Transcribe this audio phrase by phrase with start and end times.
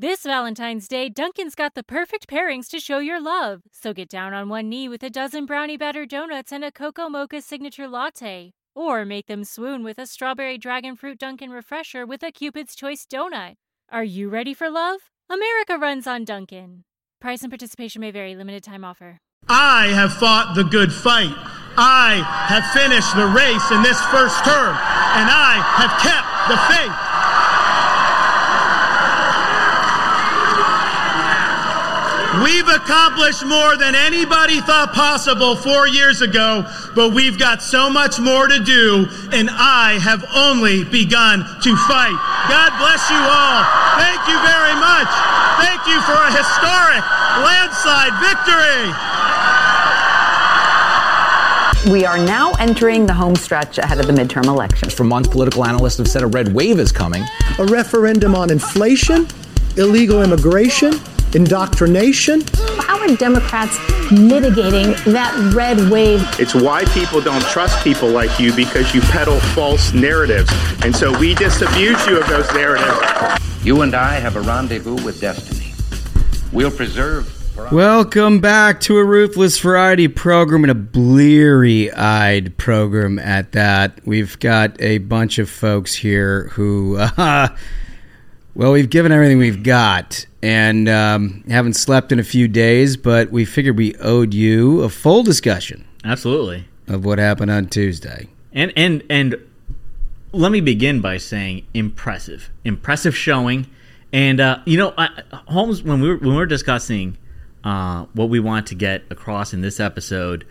[0.00, 3.60] This Valentine's Day, Dunkin's got the perfect pairings to show your love.
[3.70, 7.10] So get down on one knee with a dozen brownie batter donuts and a cocoa
[7.10, 8.52] mocha signature latte.
[8.74, 13.04] Or make them swoon with a strawberry dragon fruit Dunkin' refresher with a Cupid's Choice
[13.04, 13.56] donut.
[13.90, 15.00] Are you ready for love?
[15.28, 16.84] America runs on Dunkin'.
[17.20, 18.34] Price and participation may vary.
[18.34, 19.18] Limited time offer.
[19.50, 21.36] I have fought the good fight.
[21.76, 27.09] I have finished the race in this first term, and I have kept the faith.
[32.42, 38.18] We've accomplished more than anybody thought possible four years ago, but we've got so much
[38.18, 42.16] more to do, and I have only begun to fight.
[42.48, 43.60] God bless you all.
[44.00, 45.10] Thank you very much.
[45.60, 47.04] Thank you for a historic
[47.44, 48.88] landslide victory.
[51.92, 54.94] We are now entering the home stretch ahead of the midterm elections.
[54.94, 57.24] For months, political analysts have said a red wave is coming.
[57.58, 59.26] A referendum on inflation,
[59.76, 60.94] illegal immigration,
[61.34, 62.42] indoctrination.
[62.78, 63.78] How are Democrats
[64.10, 66.22] mitigating that red wave?
[66.38, 70.50] It's why people don't trust people like you because you peddle false narratives.
[70.84, 72.98] And so we disabuse you of those narratives.
[73.64, 75.72] You and I have a rendezvous with destiny.
[76.52, 77.36] We'll preserve.
[77.70, 84.00] Welcome back to a Ruthless Variety program and a bleary eyed program at that.
[84.04, 87.48] We've got a bunch of folks here who, uh,
[88.60, 93.30] well, we've given everything we've got and um, haven't slept in a few days, but
[93.30, 96.68] we figured we owed you a full discussion Absolutely.
[96.86, 98.28] of what happened on Tuesday.
[98.52, 99.36] And and and
[100.32, 103.66] let me begin by saying impressive, impressive showing.
[104.12, 105.08] And uh, you know, I,
[105.48, 107.16] Holmes, when we were when we were discussing
[107.64, 110.46] uh, what we want to get across in this episode,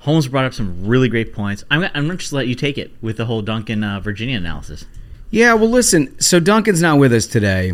[0.00, 1.62] Holmes brought up some really great points.
[1.70, 4.36] I'm I'm going to just let you take it with the whole Duncan uh, Virginia
[4.36, 4.84] analysis.
[5.30, 6.18] Yeah, well, listen.
[6.20, 7.72] So Duncan's not with us today,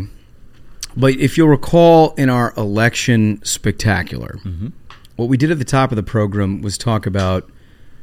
[0.97, 4.39] but if you'll recall in our election spectacular,
[5.15, 7.49] what we did at the top of the program was talk about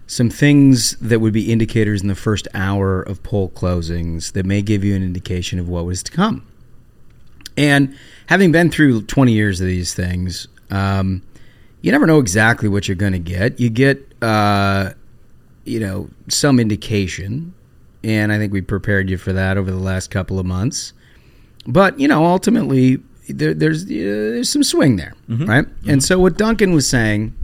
[0.07, 4.61] some things that would be indicators in the first hour of poll closings that may
[4.63, 6.47] give you an indication of what was to come.
[7.57, 7.97] And
[8.27, 11.23] having been through 20 years of these things, um,
[11.83, 13.61] you never know exactly what you're going to get.
[13.61, 14.91] You get, uh,
[15.65, 17.55] you know, some indication,
[18.03, 20.93] and I think we prepared you for that over the last couple of months.
[21.67, 25.47] But you know, ultimately, there, there's uh, there's some swing there, mm-hmm.
[25.47, 25.67] right?
[25.67, 25.99] And mm-hmm.
[26.01, 27.35] so what Duncan was saying,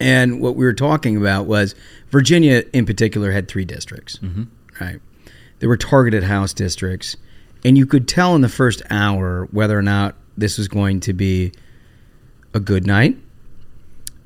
[0.00, 1.74] and what we were talking about was
[2.10, 4.44] Virginia, in particular, had three districts, mm-hmm.
[4.80, 5.00] right?
[5.58, 7.16] There were targeted House districts,
[7.64, 11.12] and you could tell in the first hour whether or not this was going to
[11.12, 11.52] be
[12.54, 13.16] a good night,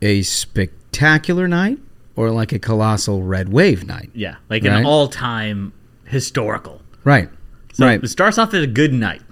[0.03, 1.79] a spectacular night,
[2.17, 4.11] or like a colossal red wave night.
[4.15, 4.73] Yeah, like Right.
[4.81, 5.73] an all-time
[6.06, 6.83] historical.
[7.05, 7.28] Right.
[7.73, 8.03] So right.
[8.03, 9.23] it starts off as a good night,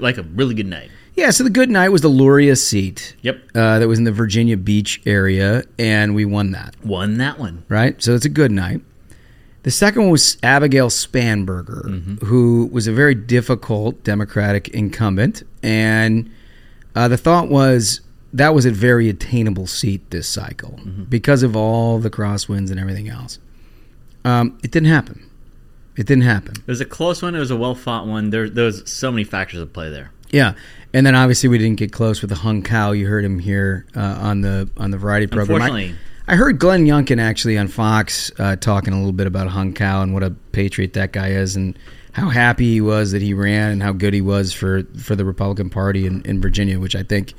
[0.00, 0.90] like a really good night.
[1.14, 3.16] Yeah, so the good night was the Luria seat.
[3.22, 3.40] Yep.
[3.54, 7.64] Uh, that was in the Virginia Beach area, and we won that, Won that one.
[7.68, 8.00] right?
[8.00, 8.82] So it's a good night.
[9.64, 12.26] The second one was Abigail Spanberger, Mm-hmm.
[12.26, 15.42] who was a very difficult Democratic incumbent.
[15.62, 16.30] And
[16.94, 18.00] uh, the thought was
[18.38, 21.04] that was a very attainable seat this cycle Mm-hmm.
[21.04, 23.38] because of all the crosswinds and everything else.
[24.24, 25.24] Um, it didn't happen.
[25.96, 26.54] It didn't happen.
[26.56, 27.34] It was a close one.
[27.34, 28.30] It was a well fought one.
[28.30, 30.10] There, there was so many factors at play there.
[30.30, 30.54] Yeah,
[30.92, 32.96] and then obviously we didn't get close with the Hung Cao.
[32.96, 35.62] You heard him here uh, on the on the variety program.
[35.62, 35.94] I,
[36.28, 40.02] I heard Glenn Youngkin actually on Fox uh, talking a little bit about Hung Cao
[40.02, 41.78] and what a patriot that guy is, and
[42.12, 45.24] how happy he was that he ran, and how good he was for for the
[45.24, 47.32] Republican Party in, in Virginia, which I think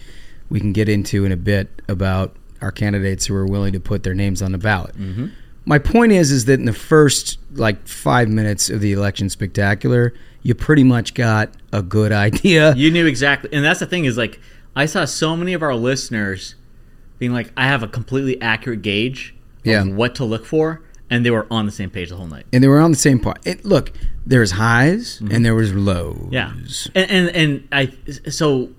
[0.49, 4.03] we can get into in a bit about our candidates who are willing to put
[4.03, 4.97] their names on the ballot.
[4.97, 5.27] Mm-hmm.
[5.65, 10.13] My point is, is that in the first like five minutes of the election spectacular,
[10.41, 12.73] you pretty much got a good idea.
[12.77, 14.39] You knew exactly, and that's the thing is like
[14.75, 16.55] I saw so many of our listeners
[17.17, 19.81] being like, I have a completely accurate gauge Yeah.
[19.81, 22.45] of what to look for, and they were on the same page the whole night.
[22.53, 23.39] and they were on the same part.
[23.45, 23.91] It, look,
[24.25, 25.33] there's highs mm-hmm.
[25.35, 26.29] and there was lows.
[26.31, 26.53] Yeah,
[26.95, 27.91] and, and and I
[28.29, 28.69] so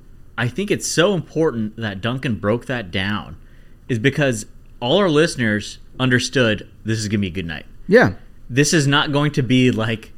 [0.40, 3.36] I think it's so important that Duncan broke that down,
[3.88, 4.46] is because
[4.80, 7.66] all our listeners understood this is gonna be a good night.
[7.86, 8.14] yeah,
[8.48, 10.12] This is not going to be like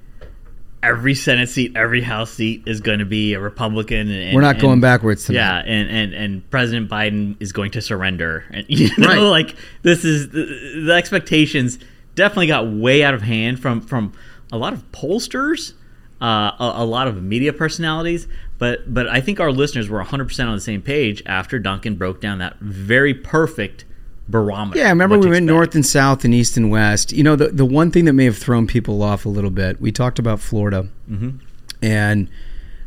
[0.82, 4.10] every Senate seat, every House seat is going to be a Republican.
[4.10, 5.38] And, We're not and- going backwards tonight.
[5.38, 9.18] Yeah, and, and and President Biden is going to surrender, and you know, Right.
[9.18, 11.78] like this is the, the expectations
[12.14, 14.12] definitely got way out of hand from from
[14.52, 15.72] a lot of pollsters,
[16.20, 18.26] uh, a, a lot of media personalities.
[18.62, 21.96] But but I think our listeners were 100 percent on the same page after Duncan
[21.96, 23.84] broke down that very perfect
[24.28, 24.78] barometer.
[24.78, 27.10] Yeah, I remember we went north and south and east and west.
[27.12, 29.80] You know, the the one thing that may have thrown people off a little bit,
[29.80, 31.38] we talked about Florida Mm-hmm.
[31.82, 32.28] and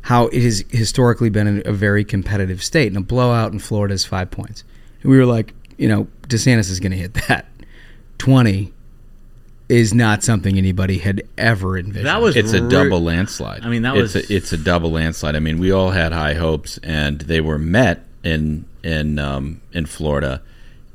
[0.04, 4.06] how it has historically been a, very competitive state, and a blowout in Florida is
[4.06, 4.64] five points.
[5.02, 7.48] And we were like, you know, DeSantis is going to hit that.
[8.18, 8.72] Twenty
[9.68, 12.06] is not something anybody had ever envisioned.
[12.06, 13.64] That was it's a double landslide.
[13.64, 15.36] I mean, that it's was- a, it's a double landslide.
[15.36, 19.86] I mean, we all had high hopes, and they were met in in um, in
[19.86, 20.42] Florida.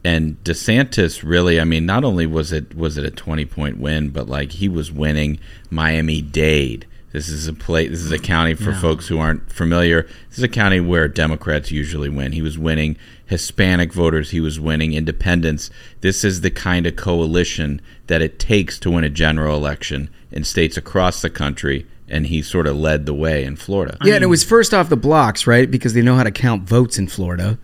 [0.03, 4.11] And DeSantis really, I mean, not only was it was it a twenty point win,
[4.11, 5.39] but like he was winning
[5.69, 6.87] Miami Dade.
[7.13, 7.91] This is a place.
[7.91, 10.03] This is a county for folks who aren't familiar.
[10.29, 12.33] This is a county where Democrats usually win.
[12.33, 12.97] He was winning
[13.27, 14.31] Hispanic voters.
[14.31, 15.71] He was winning independents.
[16.03, 20.45] This is the kind of coalition that it takes to win a general election in
[20.45, 21.85] states across the country.
[22.09, 23.97] And he sort of led the way in Florida.
[24.05, 25.71] Yeah, and it was first off the blocks, right?
[25.71, 27.59] Because they know how to count votes in Florida.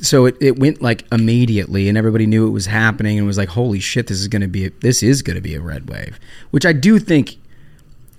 [0.00, 3.50] So it, it went like immediately, and everybody knew it was happening, and was like,
[3.50, 5.90] "Holy shit, this is going to be a, this is going to be a red
[5.90, 6.18] wave,"
[6.50, 7.36] which I do think,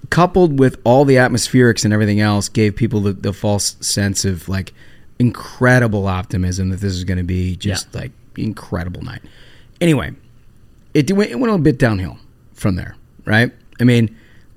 [0.10, 4.48] coupled with all the atmospherics and everything else, gave people the, the false sense of
[4.48, 4.74] like
[5.20, 9.22] incredible optimism that this is going to be just like incredible night.
[9.82, 10.14] Anyway,
[10.94, 12.18] it went, it went a bit downhill
[12.54, 12.96] from there,
[13.26, 13.52] right?
[13.80, 14.16] I mean,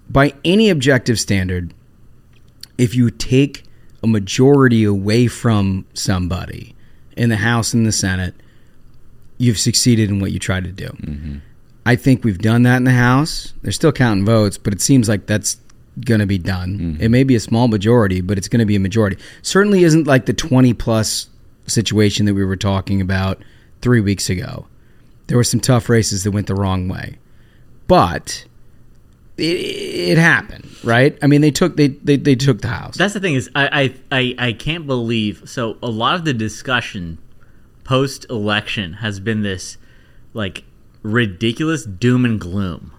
[0.08, 1.74] by any objective standard,
[2.78, 3.64] if you take
[4.02, 6.74] a majority away from somebody
[7.16, 8.34] in the House and the Senate,
[9.38, 10.86] you've succeeded in what you tried to do.
[10.86, 11.38] Mm-hmm.
[11.90, 13.52] I think we've done that in the House.
[13.62, 15.56] They're still counting votes, but it seems like that's
[16.06, 16.78] going to be done.
[16.78, 17.02] Mm-hmm.
[17.02, 19.16] It may be a small majority, but it's going to be a majority.
[19.42, 21.26] Certainly isn't like the 20 plus
[21.66, 23.42] situation that we were talking about
[23.82, 24.68] three weeks ago.
[25.26, 27.18] There were some tough races that went the wrong way.
[27.88, 28.44] But
[29.36, 31.18] it, it happened, right?
[31.20, 32.96] I mean, they took they, they, they took the house.
[32.98, 36.34] That's the thing is I, I I I can't believe so a lot of the
[36.34, 37.18] discussion
[37.82, 39.76] post election has been this
[40.34, 40.62] like
[41.02, 42.92] ridiculous doom and gloom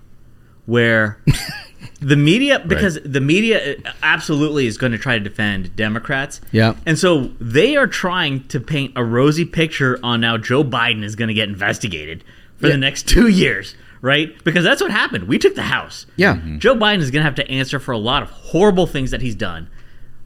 [0.65, 1.21] where
[2.00, 6.42] the media because the media absolutely is going to try to defend Democrats.
[6.51, 6.75] Yeah.
[6.86, 11.15] And so they are trying to paint a rosy picture on now Joe Biden is
[11.15, 12.24] going to get investigated
[12.57, 12.74] for Yeah.
[12.74, 14.31] the next 2 years, right?
[14.44, 15.27] Because that's what happened.
[15.27, 16.06] We took the house.
[16.15, 16.36] Yeah.
[16.36, 16.59] Mm-hmm.
[16.59, 19.21] Joe Biden is going to have to answer for a lot of horrible things that
[19.21, 19.68] he's done.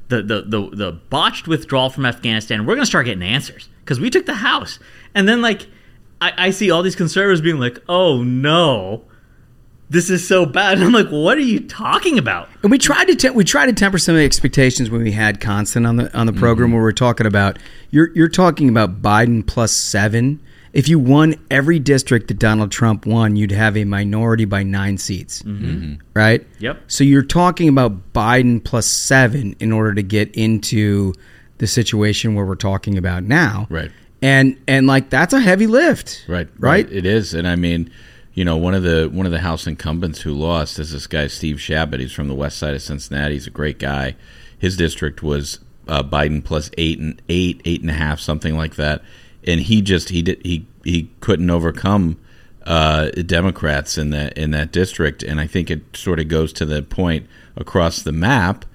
[0.09, 2.65] The the the, the botched withdrawal from Afghanistan.
[2.65, 4.77] We're going to start getting answers because we took the house.
[5.15, 5.67] And then like
[6.21, 9.03] I, I see all these conservatives being like, "Oh no,
[9.89, 13.05] this is so bad." And I'm like, "What are you talking about?" And we tried
[13.05, 15.97] to te- we tried to temper some of the expectations when we had Constant on
[15.97, 16.41] the on the mm-hmm.
[16.41, 17.59] program where we're talking about
[17.91, 20.41] you're you're talking about Biden plus seven.
[20.73, 24.97] If you won every district that Donald Trump won, you'd have a minority by nine
[24.97, 25.65] seats, mm-hmm.
[25.65, 25.93] Mm-hmm.
[26.13, 26.45] right?
[26.59, 26.81] Yep.
[26.87, 31.13] So you're talking about Biden plus seven in order to get into
[31.59, 33.91] the situation where we're talking about now, Right.
[34.21, 36.91] And and like that's a heavy lift, Right, Right.
[36.91, 37.91] It is, and I mean,
[38.33, 41.27] you know, one of the one of the House incumbents who lost is this guy
[41.27, 41.99] Steve Chabot.
[41.99, 43.35] He's from the west side of Cincinnati.
[43.35, 44.15] He's a great guy.
[44.57, 48.75] His district was uh, Biden plus eight and eight, eight and a half, something like
[48.75, 49.01] that.
[49.45, 52.17] And he just he did he he couldn't overcome
[52.65, 55.23] uh, Democrats in that in that district.
[55.23, 58.65] And I think it sort of goes to the point across the map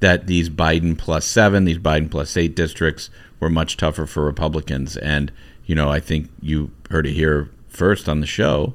[0.00, 3.10] that these Biden plus seven, these Biden plus eight districts
[3.40, 4.96] were much tougher for Republicans.
[4.96, 5.32] And,
[5.66, 8.74] you know, I think you heard it here first on the show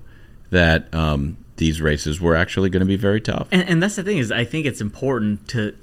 [0.50, 3.48] that um, these races were actually going to be very tough.
[3.52, 5.76] And, and that's the thing is, I think it's important to,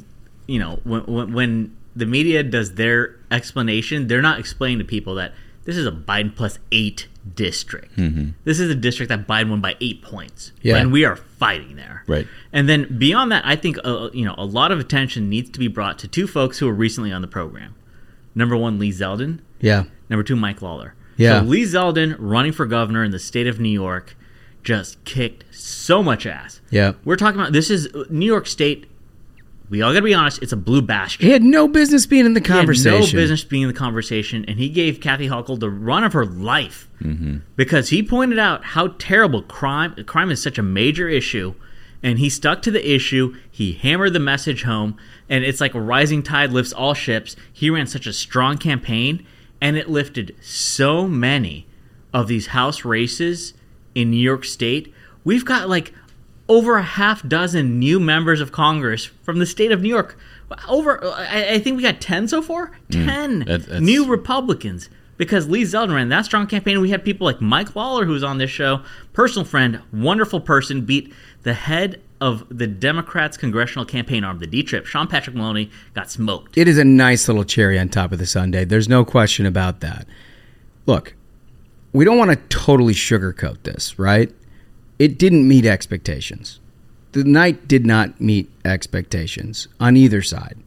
[0.46, 5.16] you know, when, when when the media does their explanation, they're not explaining to people
[5.16, 5.32] that
[5.64, 7.96] this is a Biden plus eight district.
[8.44, 10.52] This is a district that Biden won by eight points.
[10.62, 10.76] Yeah.
[10.76, 12.02] and we are fighting there.
[12.06, 12.26] Right.
[12.52, 15.58] And then beyond that, I think uh, you know a lot of attention needs to
[15.58, 17.74] be brought to two folks who were recently on the program.
[18.34, 19.40] Number one, Lee Zeldin.
[19.60, 19.84] Yeah.
[20.08, 20.94] Number two, Mike Lawler.
[21.16, 21.40] Yeah.
[21.40, 24.16] So Lee Zeldin running for governor in the state of New York
[24.62, 26.60] just kicked so much ass.
[26.70, 26.92] Yeah.
[27.04, 28.86] We're talking about this is New York State.
[29.70, 30.42] We all got to be honest.
[30.42, 31.24] It's a blue bastion.
[31.24, 33.16] He had no business being in the He had conversation.
[33.16, 36.26] no business being in the conversation, and he gave Kathy Hochul the run of her
[36.26, 37.38] life mm-hmm.
[37.54, 41.54] because he pointed out how terrible crime crime is such a major issue,
[42.02, 43.36] and he stuck to the issue.
[43.48, 44.96] He hammered the message home,
[45.28, 47.36] and it's like a rising tide lifts all ships.
[47.52, 49.24] He ran such a strong campaign,
[49.60, 51.68] and it lifted so many
[52.12, 53.54] of these House races
[53.94, 54.92] in New York State.
[55.22, 55.94] We've got like
[56.50, 60.18] over a half dozen new members of Congress from the state of New York.
[60.68, 62.72] Over, I, I think we got ten so far.
[62.92, 63.06] Hmm.
[63.06, 66.80] Ten That- new Republicans because Lee Zeldin ran that strong campaign.
[66.80, 70.80] We had people like Mike Lawler, who was on this show, personal friend, wonderful person,
[70.86, 75.70] beat the head of the Democrats' congressional campaign arm, the D Trip, Sean Patrick Maloney,
[75.94, 76.58] got smoked.
[76.58, 78.64] it is a nice little cherry on top of the sundae.
[78.64, 80.06] There's no question about that.
[80.86, 81.14] Look,
[81.92, 84.32] we don't want to totally sugarcoat this, right?
[85.00, 86.60] It didn't meet expectations.
[87.12, 90.58] The night did not meet expectations on either side.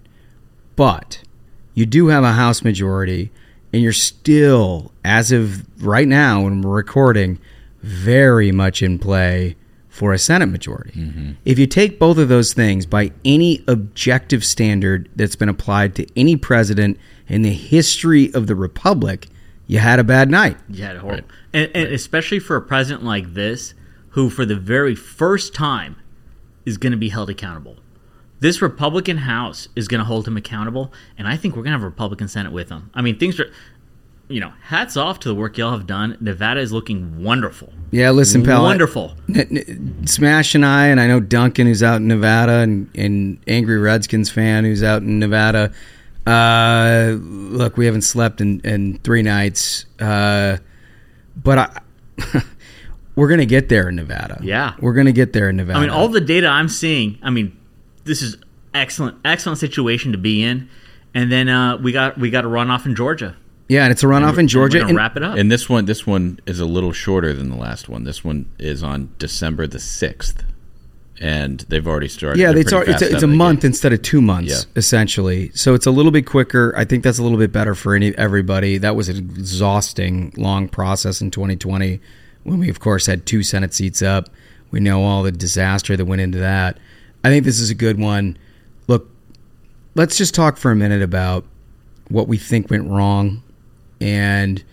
[0.75, 1.21] But
[1.75, 3.31] you do have a House majority,
[3.71, 7.37] and you're still, as of right now when we're recording,
[7.83, 9.55] very much in play
[9.87, 10.99] for a Senate majority.
[10.99, 11.31] Mm-hmm.
[11.45, 16.07] If you take both of those things by any objective standard that's been applied to
[16.15, 16.97] any president
[17.27, 19.27] in the history of the Republic,
[19.67, 20.57] you had a bad night.
[20.69, 21.29] Yeah, horrible.
[21.53, 23.75] And, and especially for a president like this,
[24.13, 25.95] who for the very first time
[26.65, 27.77] is going to be held accountable.
[28.39, 31.77] This Republican House is going to hold him accountable, and I think we're going to
[31.77, 32.89] have a Republican Senate with him.
[32.93, 33.51] I mean, things are,
[34.27, 36.17] you know, hats off to the work y'all have done.
[36.19, 37.71] Nevada is looking wonderful.
[37.91, 38.61] Yeah, listen, pal.
[38.61, 39.15] Wonderful.
[39.29, 43.39] N- n- Smash and I, and I know Duncan, who's out in Nevada, and, and
[43.47, 45.71] Angry Redskins fan, who's out in Nevada.
[46.27, 50.57] Uh, look, we haven't slept in, in three nights, uh,
[51.35, 51.81] but I,
[53.15, 54.39] we're gonna get there in Nevada.
[54.43, 54.73] Yeah.
[54.79, 55.79] we're gonna get there in Nevada.
[55.79, 57.17] I mean, all the data I'm seeing.
[57.21, 57.55] I mean,
[58.05, 58.37] this is
[58.73, 60.69] excellent, excellent situation to be in.
[61.13, 63.35] And then uh, we got we got a runoff in Georgia.
[63.69, 64.79] yeah, and it's a runoff in Georgia.
[64.79, 65.37] We're and- wrap it up.
[65.37, 68.03] And this one, this one is a little shorter than the last one.
[68.03, 70.43] This one is on December the sixth,
[71.21, 72.39] and they've already started.
[72.39, 73.67] Yeah, They're it's, pretty it's, a, it's a month gate.
[73.67, 74.71] instead of two months, Yeah.
[74.75, 75.51] essentially.
[75.53, 76.73] So it's a little bit quicker.
[76.75, 78.79] I think that's a little bit better for any everybody.
[78.79, 81.99] That was an exhausting, long process in 2020
[82.43, 84.29] when we, of course, had two Senate seats up.
[84.71, 86.77] We know all the disaster that went into that.
[87.23, 88.37] I think this is a good one.
[88.87, 89.09] Look,
[89.95, 91.45] let's just talk for a minute about
[92.09, 93.43] what we think went wrong
[94.01, 94.63] and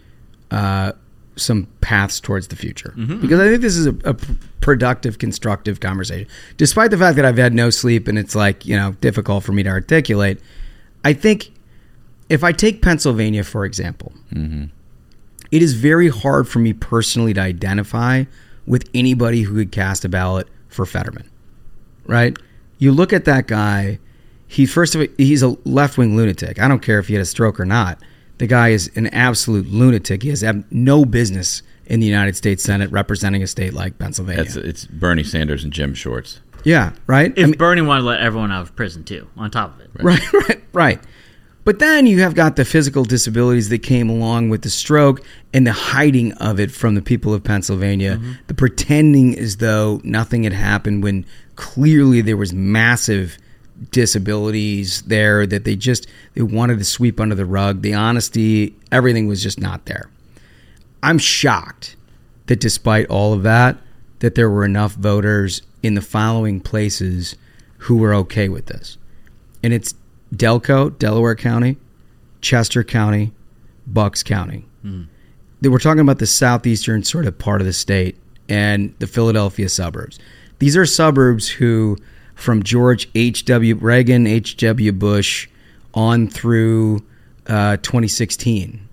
[0.50, 0.92] uh,
[1.36, 2.92] some paths towards the future.
[3.20, 4.16] Because I think this is a
[4.60, 6.28] productive, constructive conversation.
[6.56, 9.52] Despite the fact that I've had no sleep and it's like, you know, difficult for
[9.52, 10.40] me to articulate,
[11.04, 11.52] I think
[12.28, 14.12] if I take Pennsylvania, for example,
[15.50, 18.24] it is very hard for me personally to identify
[18.66, 21.28] with anybody who could cast a ballot for Fetterman.
[22.06, 22.36] Right?
[22.78, 23.98] You look at that guy,
[24.46, 26.60] he first of all, he's a left wing lunatic.
[26.60, 27.98] I don't care if he had a stroke or not.
[28.38, 30.22] The guy is an absolute lunatic.
[30.22, 34.44] He has no business in the United States Senate representing a state like Pennsylvania.
[34.44, 36.40] That's, it's Bernie Sanders and gym shorts.
[36.64, 37.36] yeah, right?
[37.36, 39.90] if Bernie wanted to let everyone out of prison too, on top of it.
[40.02, 41.00] Right, right, right.
[41.64, 45.66] But then you have got the physical disabilities that came along with the stroke and
[45.66, 48.32] the hiding of it from the people of Pennsylvania, mm-hmm.
[48.46, 51.26] the pretending as though nothing had happened when
[51.56, 53.36] clearly there was massive
[53.90, 57.82] disabilities there that they just they wanted to sweep under the rug.
[57.82, 60.08] The honesty, everything was just not there.
[61.02, 61.96] I'm shocked
[62.46, 63.78] that despite all of that,
[64.20, 67.36] that there were enough voters in the following places
[67.78, 68.98] who were okay with this.
[69.62, 69.94] And it's
[70.34, 71.76] Delco, Delaware County,
[72.40, 73.32] Chester County,
[73.86, 74.64] Bucks County.
[75.60, 78.16] They We're talking about the southeastern sort of part of the state
[78.48, 80.18] and the Philadelphia suburbs.
[80.58, 81.96] These are suburbs who,
[82.34, 83.74] from George H.W.
[83.76, 84.92] Reagan, H.W.
[84.92, 85.48] Bush,
[85.92, 87.04] on through
[87.46, 88.88] uh, 2016,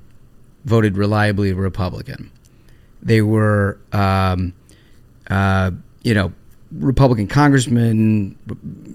[0.66, 2.32] voted reliably Republican.
[3.02, 4.54] They were, um,
[5.30, 5.72] uh,
[6.04, 6.34] you know,
[6.72, 8.38] Republican congressmen,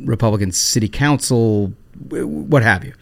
[0.05, 1.73] Republican city council,
[2.11, 2.95] what have you.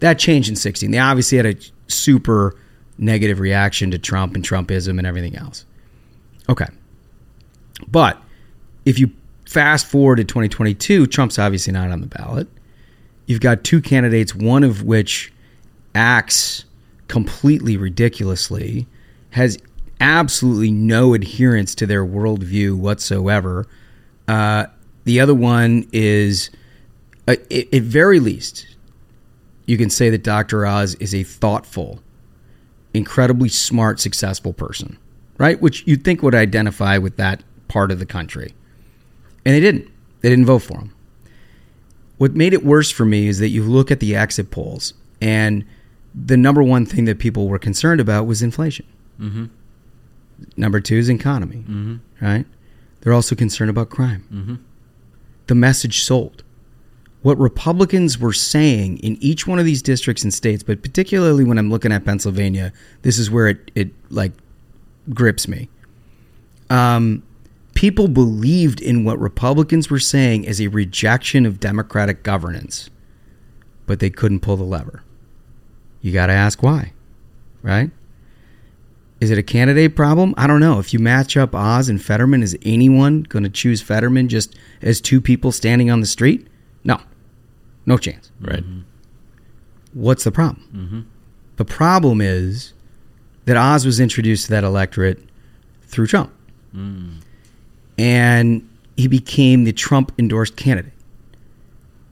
[0.00, 0.90] That changed in 16.
[0.90, 1.56] They obviously had a
[1.88, 2.56] super
[2.98, 5.64] negative reaction to Trump and Trumpism and everything else.
[6.48, 6.66] Okay.
[7.88, 8.20] But
[8.84, 9.10] if you
[9.46, 12.48] fast forward to 2022, Trump's obviously not on the ballot.
[13.26, 15.32] You've got two candidates, one of which
[15.94, 16.64] acts
[17.08, 18.86] completely ridiculously,
[19.30, 19.58] has
[20.00, 23.66] absolutely no adherence to their worldview whatsoever.
[24.28, 24.66] Uh,
[25.04, 26.50] the other one is,
[27.26, 28.66] at, at very least,
[29.66, 30.64] you can say that Dr.
[30.66, 32.00] Oz is a thoughtful,
[32.94, 34.96] incredibly smart, successful person,
[35.38, 35.60] right?
[35.60, 38.54] Which you'd think would identify with that part of the country.
[39.44, 39.88] And they didn't.
[40.20, 40.92] They didn't vote for him.
[42.18, 45.64] What made it worse for me is that you look at the exit polls, and
[46.14, 48.86] the number one thing that people were concerned about was inflation.
[49.20, 49.46] Mm-hmm.
[50.56, 52.00] Number two is economy, Mhm.
[52.20, 52.46] right?
[53.00, 54.24] They're also concerned about crime.
[54.32, 54.58] Mhm.
[55.46, 56.42] The message sold.
[57.26, 61.58] What Republicans were saying in each one of these districts and states, but particularly when
[61.58, 64.30] I'm looking at Pennsylvania, this is where it, it like
[65.12, 65.68] grips me.
[66.70, 67.24] Um,
[67.74, 72.90] people believed in what Republicans were saying as a rejection of democratic governance,
[73.86, 75.02] but they couldn't pull the lever.
[76.02, 76.92] You got to ask why,
[77.60, 77.90] right?
[79.20, 80.32] Is it a candidate problem?
[80.36, 80.78] I don't know.
[80.78, 85.00] If you match up Oz and Fetterman, is anyone going to choose Fetterman just as
[85.00, 86.46] two people standing on the street?
[86.84, 87.00] No,
[87.86, 88.30] no chance.
[88.40, 88.64] Right.
[89.94, 90.68] What's the problem?
[90.74, 91.00] Mm-hmm.
[91.56, 92.74] The problem is
[93.46, 95.22] that Oz was introduced to that electorate
[95.82, 96.32] through Trump.
[96.74, 97.20] Mm.
[97.96, 100.92] And he became the Trump endorsed candidate.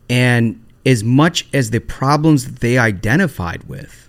[0.08, 4.08] And as much as the problems that they identified with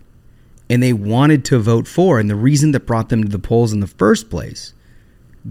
[0.70, 3.74] and they wanted to vote for, and the reason that brought them to the polls
[3.74, 4.74] in the first place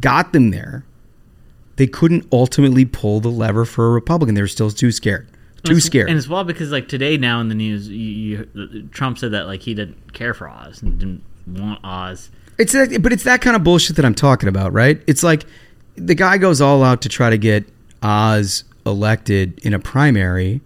[0.01, 0.85] got them there,
[1.77, 4.35] they couldn't ultimately pull the lever for a Republican.
[4.35, 5.29] They were still too scared.
[5.65, 6.09] Too it's- scared.
[6.09, 9.47] And as well because like today now in the news, you, you, Trump said that
[9.47, 12.31] like he didn't care for Oz and didn't want Oz.
[12.59, 15.03] It's that, but it's that kind of bullshit that I'm talking about, right?
[15.07, 15.45] It's like
[15.97, 17.65] the guy goes all out to try to get
[18.03, 20.61] Oz elected in a primary,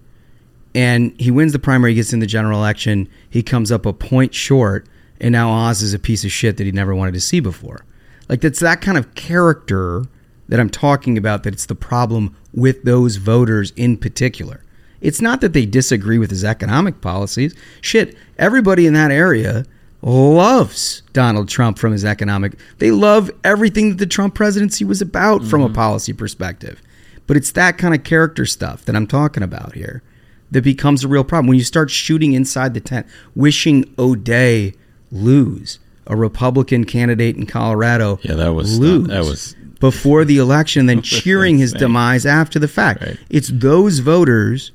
[0.75, 4.35] and he wins the primary, gets in the general election, he comes up a point
[4.35, 4.87] short,
[5.21, 7.85] and now Oz is a piece of shit that he never wanted to see before.
[8.29, 10.05] Like that's that kind of character
[10.49, 11.45] that I'm talking about.
[11.45, 14.63] That it's the problem with those voters in particular.
[15.01, 17.55] It's not that they disagree with his economic policies.
[17.81, 19.65] Shit, everybody in that area
[20.03, 22.55] loves Donald Trump from his economic.
[22.79, 25.75] They love everything that the Trump presidency was about from a mm-hmm.
[25.75, 26.83] policy perspective.
[27.27, 30.03] But it's that kind of character stuff that I'm talking about here
[30.51, 34.75] that becomes a real problem when you start shooting inside the tent, wishing O'Dea
[35.11, 38.19] lose a Republican candidate in Colorado.
[38.23, 42.69] Yeah, that was lose that was before the election, then cheering his demise after the
[42.69, 43.03] fact.
[43.03, 43.19] Right.
[43.29, 44.73] It's those voters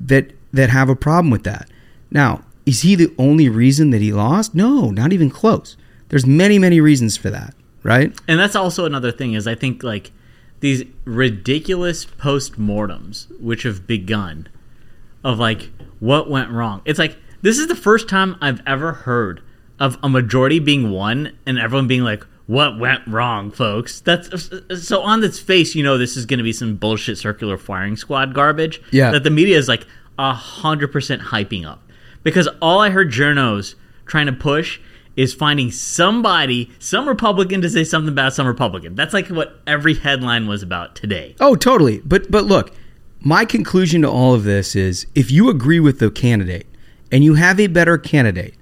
[0.00, 1.68] that that have a problem with that.
[2.10, 4.54] Now, is he the only reason that he lost?
[4.54, 5.76] No, not even close.
[6.08, 8.12] There's many, many reasons for that, right?
[8.26, 10.10] And that's also another thing is I think like
[10.60, 14.48] these ridiculous post-mortems which have begun
[15.24, 16.82] of like what went wrong.
[16.84, 19.42] It's like this is the first time I've ever heard
[19.78, 24.00] of a majority being won and everyone being like what went wrong, folks?
[24.00, 24.50] That's
[24.84, 27.96] so on its face, you know, this is going to be some bullshit circular firing
[27.96, 28.82] squad garbage.
[28.90, 29.12] Yeah.
[29.12, 29.86] that the media is like
[30.18, 31.80] a hundred percent hyping up
[32.24, 34.80] because all I heard journos trying to push
[35.14, 38.96] is finding somebody, some Republican to say something about some Republican.
[38.96, 41.36] That's like what every headline was about today.
[41.38, 42.00] Oh, totally.
[42.00, 42.74] But but look,
[43.20, 46.66] my conclusion to all of this is if you agree with the candidate
[47.12, 48.54] and you have a better candidate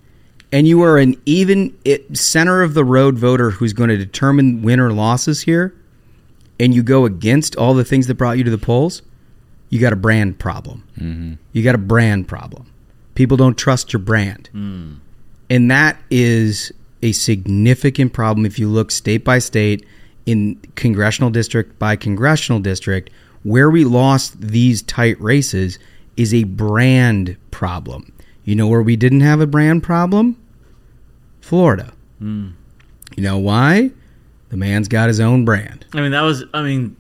[0.52, 4.62] and you are an even it, center of the road voter who's going to determine
[4.62, 5.74] win or losses here
[6.60, 9.02] and you go against all the things that brought you to the polls,
[9.68, 10.84] you got a brand problem.
[10.98, 11.34] Mm-hmm.
[11.52, 12.70] You got a brand problem.
[13.14, 14.48] People don't trust your brand.
[15.50, 19.86] And that is a significant problem if you look state by state,
[20.26, 23.10] in congressional district by congressional district,
[23.44, 25.78] where we lost these tight races
[26.16, 28.12] is a brand problem.
[28.48, 30.42] You know where we didn't have a brand problem?
[31.42, 31.92] Florida.
[32.18, 32.52] Hmm.
[33.14, 33.90] You know why?
[34.48, 35.84] The man's got his own brand.
[35.92, 36.96] I mean, that was, I mean,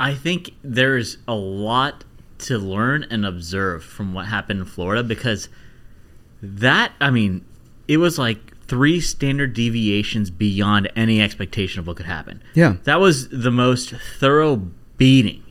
[0.00, 2.02] I think there's a lot
[2.38, 5.48] to learn and observe from what happened in Florida because
[6.42, 7.44] that, I mean,
[7.86, 12.42] it was like three standard deviations beyond any expectation of what could happen.
[12.54, 12.78] Yeah.
[12.82, 14.56] That was the most thorough
[14.96, 15.44] beating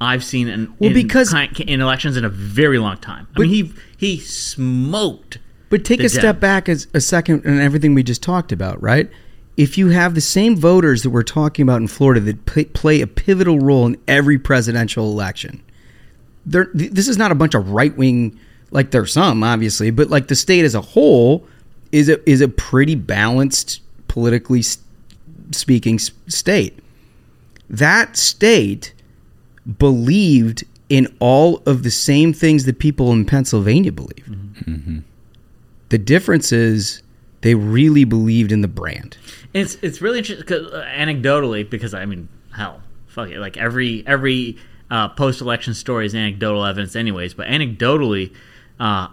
[0.00, 3.26] I've seen in, Well, in, because- in elections in a very long time.
[3.36, 5.38] I mean, he he smoked.
[5.70, 9.10] But take a step back as a second and everything we just talked about, right?
[9.56, 13.00] If you have the same voters that we're talking about in Florida that play, play
[13.00, 15.62] a pivotal role in every presidential election,
[16.44, 18.38] there, th- this is not a bunch of right wing,
[18.70, 21.46] like there's some obviously, but like the state as a whole
[21.92, 24.62] is a is a pretty balanced politically
[25.52, 26.78] speaking state.
[27.70, 28.92] That state
[29.78, 34.28] believed in all of the same things that people in Pennsylvania believe.
[35.88, 37.02] The difference is
[37.42, 39.16] they really believed in the brand.
[39.52, 44.02] It's it's really interesting 'cause, uh, anecdotally because I mean hell fuck it like every
[44.06, 44.56] every
[44.90, 48.32] uh, post election story is anecdotal evidence anyways but anecdotally
[48.80, 49.08] uh,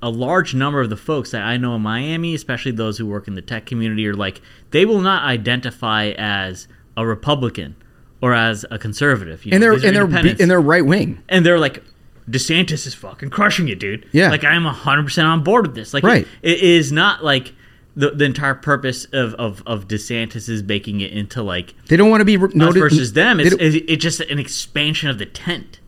[0.00, 3.26] a large number of the folks that I know in Miami especially those who work
[3.26, 7.74] in the tech community are like they will not identify as a Republican
[8.22, 11.22] or as a conservative you And know, they're and they're and they're right wing.
[11.28, 11.82] and they're like
[12.30, 14.06] DeSantis is fucking crushing it, dude.
[14.12, 14.30] Yeah.
[14.30, 15.92] like I'm hundred percent on board with this.
[15.92, 16.26] Like, Right.
[16.40, 17.52] it, it is not like
[17.96, 22.08] the, the entire purpose of, of of DeSantis is making it into like They don't
[22.10, 23.40] want to be re- us versus them.
[23.40, 25.80] It's, it's it's just an expansion of the tent.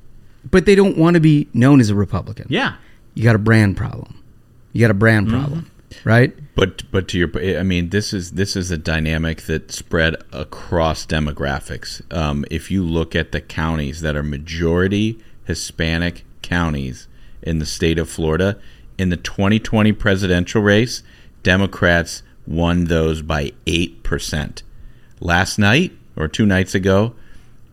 [0.50, 2.46] but they don't want to be known as a Republican.
[2.50, 2.74] Yeah,
[3.14, 4.20] You got a brand problem.
[4.72, 5.60] You got a brand Mm-hmm.
[6.04, 6.34] Right?
[6.54, 11.06] But but to your, I mean, this is this is a dynamic that spread across
[11.06, 12.02] demographics.
[12.12, 17.08] Um, if you look at the counties that are majority Hispanic counties
[17.42, 18.58] in the state of Florida,
[18.98, 21.02] in the 2020 presidential race,
[21.42, 24.62] Democrats won those by eight percent.
[25.20, 27.14] Last night or two nights ago,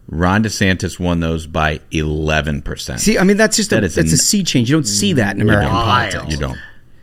[0.07, 2.99] Ron DeSantis won those by eleven percent.
[2.99, 4.69] See, I mean that's just a That is that's a sea change.
[4.69, 6.25] You don't see that in American politics.
[6.29, 6.57] You don't.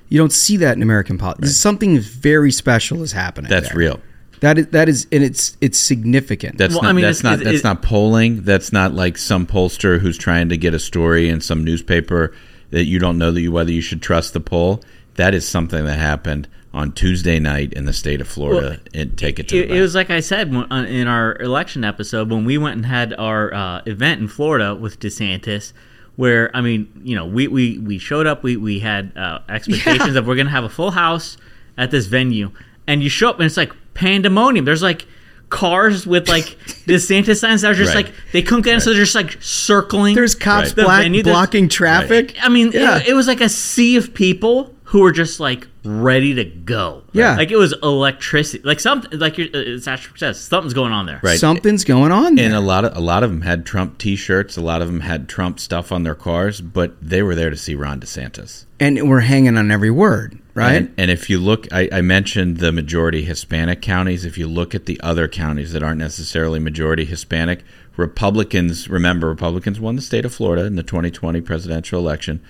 [0.09, 1.57] You don't see that in American politics.
[1.57, 3.51] Something very special is happening.
[3.51, 3.77] That's there.
[3.79, 4.01] real.
[4.40, 6.59] That is that is and it's it's significant.
[6.59, 8.42] That's Well, not I mean, that's it's- not it's- that's it- not polling.
[8.42, 12.33] That's not like some pollster who's trying to get a story in some newspaper
[12.71, 14.83] that you don't know that you whether you should trust the poll.
[15.16, 18.79] That is something that happened on Tuesday night in the state of Florida.
[18.94, 21.83] and take it to It, the it was like I said uh, in our election
[21.83, 25.73] episode when we went and had our uh, event in Florida with DeSantis,
[26.18, 30.16] where I mean, you know, we we, we showed up, we we had uh, expectations
[30.16, 31.37] of we're gonna have a full house
[31.76, 32.50] at this venue,
[32.88, 34.64] and you show up and it's like pandemonium.
[34.64, 35.07] There's like
[35.48, 36.44] cars with like
[36.88, 38.07] DeSantis signs that are just Right.
[38.07, 40.16] like they couldn't get in, so they're just like circling.
[40.16, 41.22] There's cops the black, venue.
[41.22, 42.35] Blocking traffic.
[42.42, 42.98] I mean, Yeah.
[42.98, 47.03] it, it was like a sea of people who were just like ready to go.
[47.12, 47.37] Yeah.
[47.37, 48.62] like it was electricity.
[48.64, 51.20] Like something, like your, uh, Sash says, something's going on there.
[51.22, 51.38] Right.
[51.38, 52.46] Something's going on there.
[52.46, 54.57] and a lot of a lot of them had Trump T-shirts.
[54.57, 57.57] A lot of them had Trump stuff on their cars, but they were there to
[57.57, 58.64] see Ron DeSantis.
[58.81, 60.77] and we're hanging on every word, right?
[60.77, 64.24] And, and if you look, I, I mentioned the majority Hispanic counties.
[64.24, 67.62] If you look at the other counties that aren't necessarily majority Hispanic,
[67.98, 72.40] Republicans, remember, Republicans won the state of Florida in the 2020 presidential election.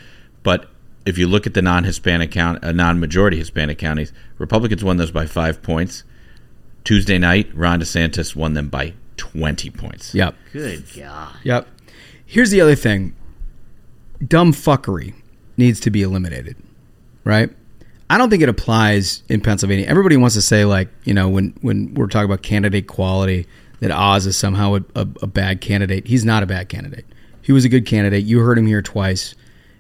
[0.45, 0.71] But
[1.09, 4.99] if you look at the non Hispanic count, uh, non majority Hispanic counties, Republicans won
[4.99, 6.05] those by five points.
[6.85, 10.15] Tuesday night, Ron DeSantis won them by 20 points.
[10.15, 10.35] yep.
[10.53, 11.35] Good God.
[11.45, 11.67] Yep.
[12.25, 13.15] Here's the other thing.
[14.27, 15.15] Dumb fuckery
[15.57, 16.57] needs to be eliminated,
[17.25, 17.51] right?
[18.11, 19.87] I don't think it applies in Pennsylvania.
[19.87, 23.47] Everybody wants to say like, you know, when when we're talking about candidate quality,
[23.81, 26.07] that Oz is somehow a, a, a bad candidate.
[26.07, 27.07] He's not a bad candidate.
[27.41, 28.25] He was a good candidate.
[28.25, 29.35] You heard him here twice.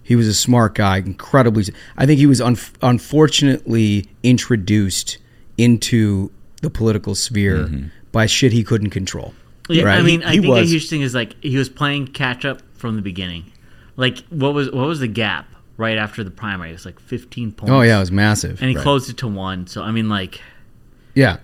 [0.08, 1.64] He was a smart guy, incredibly.
[1.98, 5.18] I think he was un, unfortunately introduced
[5.58, 6.30] into
[6.62, 7.88] the political sphere mm-hmm.
[8.10, 9.34] by shit he couldn't control.
[9.68, 9.98] Yeah, right?
[9.98, 10.70] I mean, He- I he think a was.
[10.72, 13.52] huge thing is like he was playing catch up from the beginning.
[13.96, 16.70] Like, what was what was the gap right after the primary?
[16.70, 17.70] It was like 15 points.
[17.70, 18.62] Oh yeah, it was massive.
[18.62, 18.82] and he Right.
[18.82, 19.66] closed it to one.
[19.66, 20.40] So I mean, like,
[21.14, 21.36] Yeah.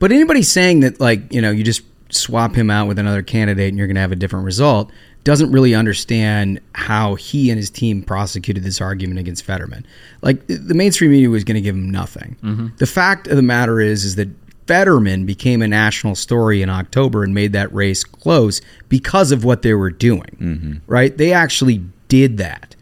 [0.00, 3.68] But anybody saying that, like, you know, you just swap him out with another candidate
[3.68, 4.90] and you're going to have a different result
[5.24, 9.86] doesn't really understand how he and his team prosecuted this argument against Fetterman.
[10.22, 12.36] Like, the mainstream media was going to give him nothing.
[12.42, 12.68] Mm-hmm.
[12.78, 14.28] The fact of the matter is, is that
[14.66, 19.62] Fetterman became a national story in October and made that race close because of what
[19.62, 20.72] they were doing, mm-hmm.
[20.86, 21.16] right?
[21.16, 22.76] They actually did that.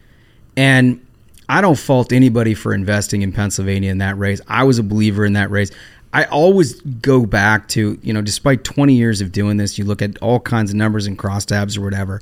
[0.55, 1.05] And
[1.49, 4.39] I don't fault anybody for investing in Pennsylvania in that race.
[4.47, 5.71] I was a believer in that race.
[6.11, 10.01] I always go back to, you know, despite 20 years of doing this, you look
[10.01, 12.19] at all kinds of numbers and crosstabs or whatever.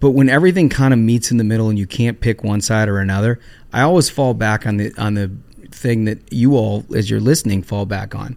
[0.00, 2.88] But when everything kind of meets in the middle and you can't pick one side
[2.88, 3.38] or another,
[3.72, 5.30] I always fall back on the on the
[5.70, 8.36] thing that you all as you're listening fall back on.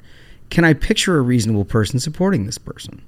[0.49, 3.01] Can I picture a reasonable person supporting this person?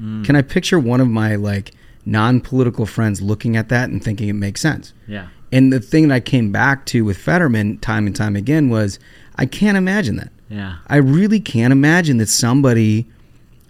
[0.00, 0.24] Mm.
[0.24, 1.72] Can I picture one of my like
[2.04, 4.92] non-political friends looking at that and thinking it makes sense?
[5.06, 8.68] yeah, And the thing that I came back to with Fetterman time and time again
[8.68, 8.98] was
[9.36, 10.30] I can't imagine that.
[10.52, 10.76] Yeah.
[10.86, 13.06] I really can't imagine that somebody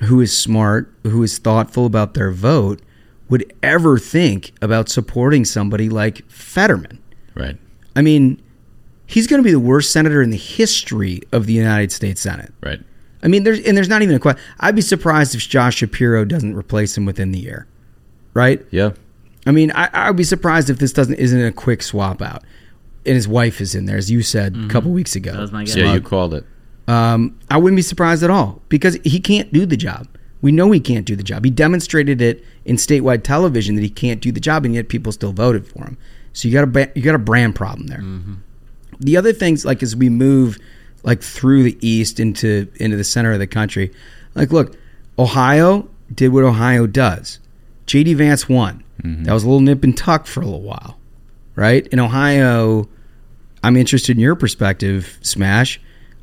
[0.05, 2.81] who is smart, who is thoughtful about their vote,
[3.29, 6.99] would ever think about supporting somebody like Fetterman.
[7.35, 7.57] Right.
[7.95, 8.43] I mean,
[9.07, 12.53] he's going to be the worst senator in the history of the United States Senate.
[12.63, 12.81] Right.
[13.23, 14.43] I mean, there's and there's not even a question.
[14.59, 17.69] I'd be surprised if Josh Shapiro doesn't replace him within the year,
[18.35, 18.65] right?
[18.71, 18.93] Yeah.
[19.47, 22.43] I mean, I, I'd be surprised if this doesn't isn't a quick swap out.
[23.05, 24.69] And his wife is in there, as you said a mm-hmm.
[24.69, 25.33] couple weeks ago.
[25.33, 25.75] That was my guess.
[25.75, 26.45] Yeah, you called it.
[26.89, 30.09] Um, I wouldn't be surprised at all because he can't do the job.
[30.41, 31.45] We know he can't do the job.
[31.45, 35.13] He demonstrated it in statewide television that he can't do the job, and yet people
[35.13, 35.97] still voted for him.
[36.33, 38.03] So you got a you got a brand problem there.
[38.99, 40.59] The other things, like as we move
[41.05, 43.93] like through the east into into the center of the country,
[44.35, 44.77] like look,
[45.19, 47.39] Ohio did what Ohio does.
[47.87, 48.83] JD Vance won.
[49.25, 50.97] That was a little nip and tuck for a little while,
[51.57, 51.87] right?
[51.89, 52.89] In Ohio,
[53.63, 55.81] I'm interested in your perspective, Smash.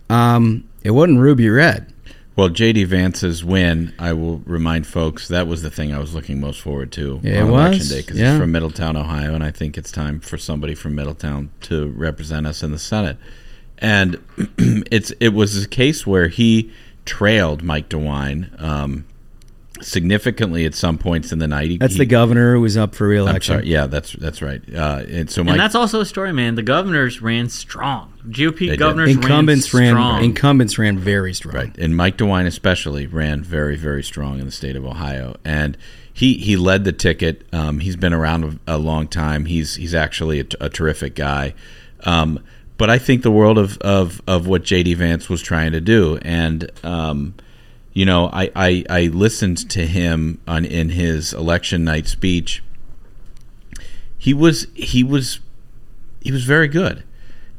[0.09, 1.93] Um, it wasn't ruby red.
[2.35, 6.39] Well, JD Vance's win, I will remind folks, that was the thing I was looking
[6.39, 8.31] most forward to Yeah, on election day because Yeah.
[8.31, 12.47] he's from Middletown, Ohio, and I think it's time for somebody from Middletown to represent
[12.47, 13.17] us in the Senate.
[13.77, 14.19] And
[14.57, 16.71] it's it was a case where he
[17.03, 19.05] trailed Mike DeWine um,
[19.81, 21.69] significantly at some points in the night.
[21.69, 23.55] He- That's he- the governor who was up for I'm reelection.
[23.55, 23.67] sorry.
[23.67, 24.61] Yeah, that's that's right.
[24.73, 26.55] Uh, and so Mike, and that's also a story, man.
[26.55, 28.13] The governors ran strong.
[28.29, 28.79] GOP did.
[28.79, 30.23] governors Incumbents ran, ran, strong.
[30.23, 31.55] incumbents ran very strong.
[31.55, 35.77] Right, and Mike DeWine especially ran very, very strong in the state of Ohio, and
[36.13, 37.47] he he led the ticket.
[37.53, 39.45] Um, he's been around a long time.
[39.45, 41.53] He's he's actually a, t- a terrific guy.
[42.03, 42.39] Um,
[42.77, 46.17] but I think the world of, of, of what JD Vance was trying to do,
[46.21, 47.33] and um,
[47.93, 52.63] you know, I, I I listened to him on in his election night speech.
[54.17, 55.39] He was he was
[56.21, 57.03] he was very good.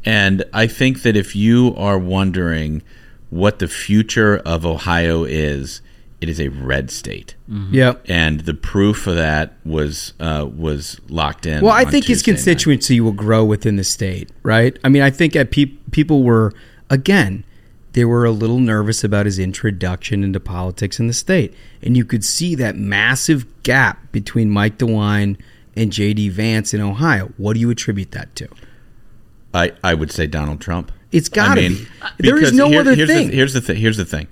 [0.05, 2.83] And I think that if you are wondering
[3.29, 5.83] what the future of Ohio is,
[6.21, 7.35] it is a red state.
[7.49, 8.05] Yep.
[8.09, 11.63] And the proof of that was uh, was locked in.
[11.63, 12.37] Well, I on think his Tuesday night.
[12.37, 14.79] constituency will grow within the state, right?
[14.85, 16.53] I mean, I think that pe- people were
[16.89, 17.45] again,
[17.93, 22.05] they were a little nervous about his introduction into politics in the state, and you
[22.05, 25.37] could see that massive gap between Mike DeWine
[25.77, 26.29] and J.D.
[26.31, 27.33] Vance in Ohio.
[27.37, 28.49] What do you attribute that to?
[29.53, 30.93] I, I would say Donald Trump.
[31.13, 31.87] It's gotta I be.
[32.19, 33.29] There is no other here's thing.
[33.29, 33.77] The, here's the thing.
[33.77, 34.29] Here's the thing.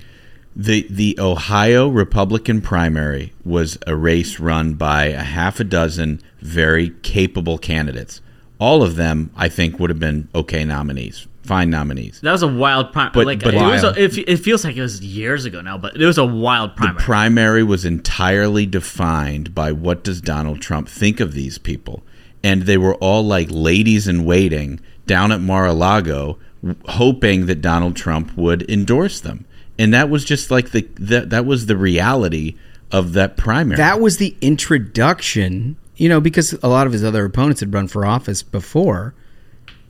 [0.55, 6.90] The the Ohio Republican primary was a race run by a half a dozen very
[7.03, 8.21] capable candidates.
[8.61, 12.21] All of them, I think, would have been okay nominees, fine nominees.
[12.21, 13.13] That was a wild primary.
[13.15, 13.97] But- like but it, was wild.
[13.97, 16.77] a, it, it feels like it was years ago now, but it was a wild
[16.77, 16.99] primary.
[16.99, 17.35] The primary.
[17.35, 22.03] primary was entirely defined by what does Donald Trump think of these people,
[22.45, 27.97] and they were all like ladies in waiting down at Mar-a-Lago, w- hoping that Donald
[27.97, 29.47] Trump would endorse them,
[29.79, 32.57] and that was just like the that that was the reality
[32.93, 33.77] of that primary.
[33.77, 37.89] That was the introduction, you know, because a lot of his other opponents had run
[37.89, 39.15] for office before.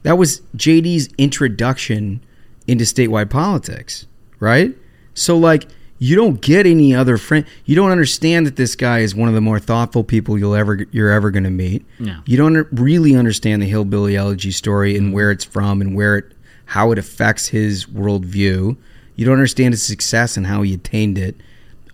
[0.09, 2.25] That was JD's introduction
[2.67, 4.07] into statewide politics,
[4.41, 4.75] right?
[5.13, 5.69] So, like,
[5.99, 7.45] you don't get any other friend.
[7.67, 10.87] You don't understand that this guy is one of the more thoughtful people you'll ever
[10.93, 11.85] you're ever going to meet.
[12.01, 12.23] Yeah.
[12.25, 15.15] You don't really understand the hillbilly elegy story and mm-hmm.
[15.15, 16.33] where it's from and where it
[16.65, 18.79] how it affects his worldview.
[19.15, 21.37] You don't understand his success and how he attained it.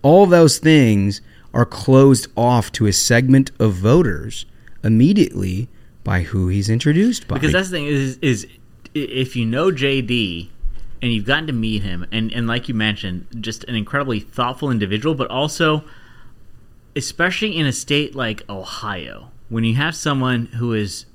[0.03, 1.21] All those things
[1.53, 4.47] are closed off to a segment of voters
[4.85, 5.69] immediately
[6.05, 7.35] by who he's introduced by.
[7.35, 8.47] because that's the thing is is
[8.95, 10.51] if you know JD
[11.03, 14.71] and you've gotten to meet him and and like you mentioned just an incredibly thoughtful
[14.71, 15.83] individual but also
[16.95, 21.07] especially in a state like Ohio when you have someone who is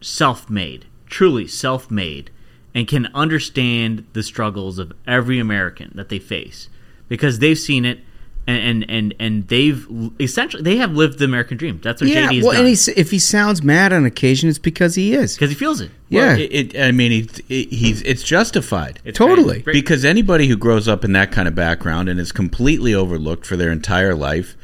[0.00, 2.30] self-made truly self-made
[2.74, 6.68] and can understand the struggles of every American that they face
[7.08, 8.00] because they've seen it
[8.46, 9.86] and and and, and they've
[10.18, 12.68] essentially they have lived the American dream that's what yeah, JD has well, done and
[12.68, 15.34] he's, if he sounds mad on occasion, it's because he is.
[15.36, 18.98] because he feels it Yeah, Well, it, it, I mean, it, it, he's it's justified.
[19.04, 19.60] It's Totally.
[19.62, 19.74] great.
[19.74, 23.56] because anybody who grows up in that kind of background and is completely overlooked for
[23.56, 24.56] their entire life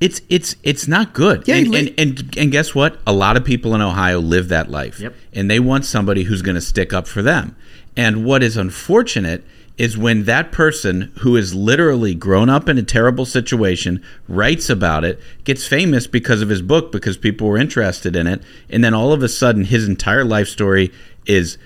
[0.00, 3.36] it's it's it's not good Yeah, and, li- and, and and guess what a lot
[3.36, 5.14] of people in ohio live that life Yep.
[5.34, 7.54] and they want somebody who's going to stick up for them
[7.96, 9.44] and what is unfortunate
[9.78, 15.04] is when that person who is literally grown up in a terrible situation writes about
[15.04, 18.94] it gets famous because of his book because people were interested in it and then
[18.94, 20.92] all of a sudden his entire life story
[21.26, 21.56] is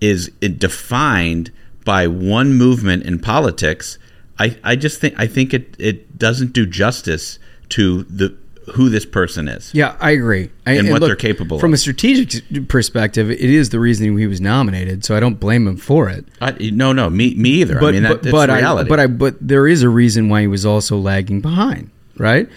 [0.00, 1.50] is defined
[1.84, 3.98] by one movement in politics.
[4.38, 7.38] I i just think i think it it doesn't do justice
[7.70, 8.36] to the
[8.74, 10.50] who this person is Yeah, I agree.
[10.66, 11.60] I, And what they're capable of.
[11.60, 11.74] From of.
[11.74, 15.76] a strategic perspective, it is the reason he was nominated, so I don't blame him
[15.76, 16.26] for it.
[16.40, 18.88] I, no no me me either But i mean that, but, that's but I reality
[18.88, 22.48] but I but there is a reason why he was also lagging behind, right?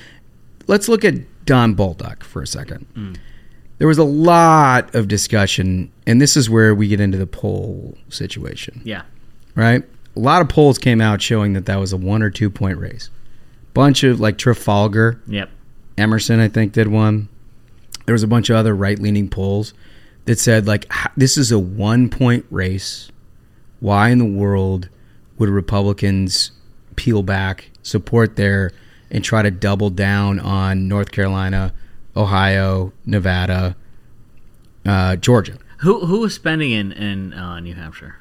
[0.67, 2.86] Let's look at Don Bolduc for a second.
[2.95, 3.17] Mm.
[3.78, 7.97] There was a lot of discussion, and this is where we get into the poll
[8.10, 8.82] situation.
[8.84, 9.04] yeah
[9.56, 9.84] right?
[10.15, 12.78] A lot of polls came out showing that that was a one or two point
[12.78, 13.10] race.
[13.74, 15.50] Bunch of like Trafalgar, yep
[16.01, 17.29] Emerson, I think did one.
[18.05, 19.73] There was a bunch of other right leaning polls
[20.25, 23.11] that said like this is a one point race.
[23.79, 24.89] Why in the world
[25.37, 26.51] would Republicans
[26.95, 28.71] peel back, support there,
[29.09, 31.73] and try to double down on North Carolina,
[32.15, 33.75] Ohio, Nevada,
[34.85, 35.57] uh, Georgia?
[35.79, 38.17] Who who was spending in in uh, New Hampshire?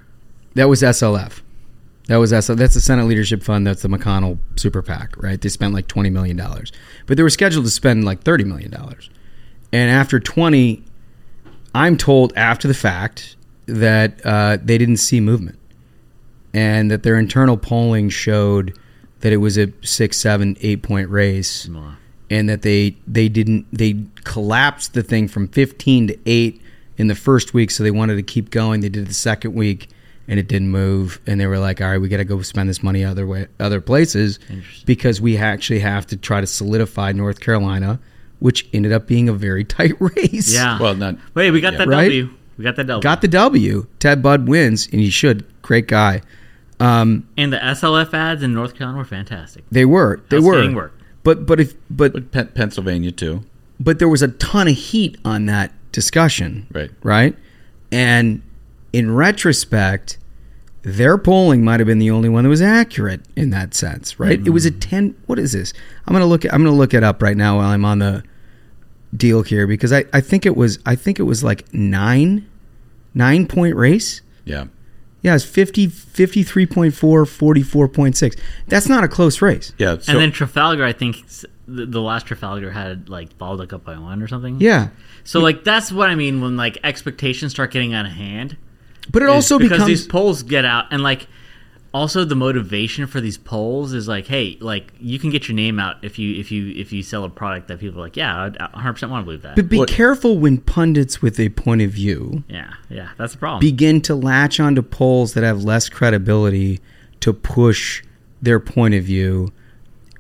[0.55, 1.41] That was SLF.
[2.11, 2.31] That was.
[2.31, 3.65] That's the Senate Leadership Fund.
[3.65, 5.41] That's the McConnell Super PAC, right?
[5.41, 6.73] They spent like twenty million dollars,
[7.07, 9.11] but they were scheduled to spend like thirty million dollars.
[9.73, 10.83] And after twenty,
[11.73, 15.61] I'm told after the fact that uh, they didn't see movement,
[16.53, 18.77] and that their internal polling showed
[19.21, 21.67] that it was a six, seven, eight point race,
[22.29, 26.61] and that they they didn't they collapsed the thing from fifteen to eight
[26.99, 28.81] in the first week, so they wanted to keep going.
[28.81, 29.91] They did the second week,
[30.31, 32.71] and it didn't move, and they were like, "All right, we got to go spend
[32.71, 34.39] this money other way, other places,
[34.87, 38.01] because we actually have to try to solidify North Carolina."
[38.39, 40.51] Which ended up being a very tight race.
[40.55, 40.81] Yeah.
[40.81, 42.05] well not Wait, we got that Right?
[42.05, 42.31] W.
[42.57, 43.03] We got that W.
[43.03, 43.87] Got the W.
[43.99, 45.45] Ted Budd wins, and he should.
[45.61, 46.23] Great guy.
[46.79, 49.65] Um, and the SLF ads in North Carolina were fantastic.
[49.71, 50.23] they were.
[50.31, 50.75] They were.
[50.75, 50.95] work.
[51.23, 53.45] But but if but but Pen- pennsylvania too
[53.81, 56.67] but there was a ton of heat on that discussion.
[56.71, 56.91] Right.
[57.03, 57.37] Right.
[57.91, 58.43] And
[58.93, 60.19] in retrospect,
[60.83, 64.41] their polling might have been the only one that was accurate in that sense, right?
[64.47, 64.81] It was a mm-hmm.
[64.81, 65.17] ten.
[65.27, 65.73] What is this?
[66.07, 66.45] I'm gonna look.
[66.45, 68.25] I'm gonna look it up right now while I'm on the
[69.15, 72.49] deal here because I, I think it was I think it was like nine
[73.15, 74.23] nine point race.
[74.45, 74.67] yeah
[75.23, 78.39] Yeah, it's 50, 53.4, 44.6.
[78.69, 79.73] That's not a close race.
[79.79, 79.93] Yeah.
[79.93, 81.27] and then Trafalgar, I think
[81.67, 84.61] the, the last Trafalgar had like Bolduc up by one or something.
[84.61, 84.89] Yeah.
[85.25, 88.57] So like that's what I mean when like expectations start getting out of hand.
[89.11, 91.27] But it also because becomes these polls get out and like
[91.93, 95.81] also the motivation for these polls is like hey like you can get your name
[95.81, 98.51] out if you if you if you sell a product that people are like yeah
[98.61, 99.57] I 100% want to believe that.
[99.57, 103.59] But be careful when pundits with a point of view yeah, yeah, that's the problem.
[103.61, 106.79] begin to latch onto polls that have less credibility
[107.21, 108.05] to push
[108.41, 109.53] their point of view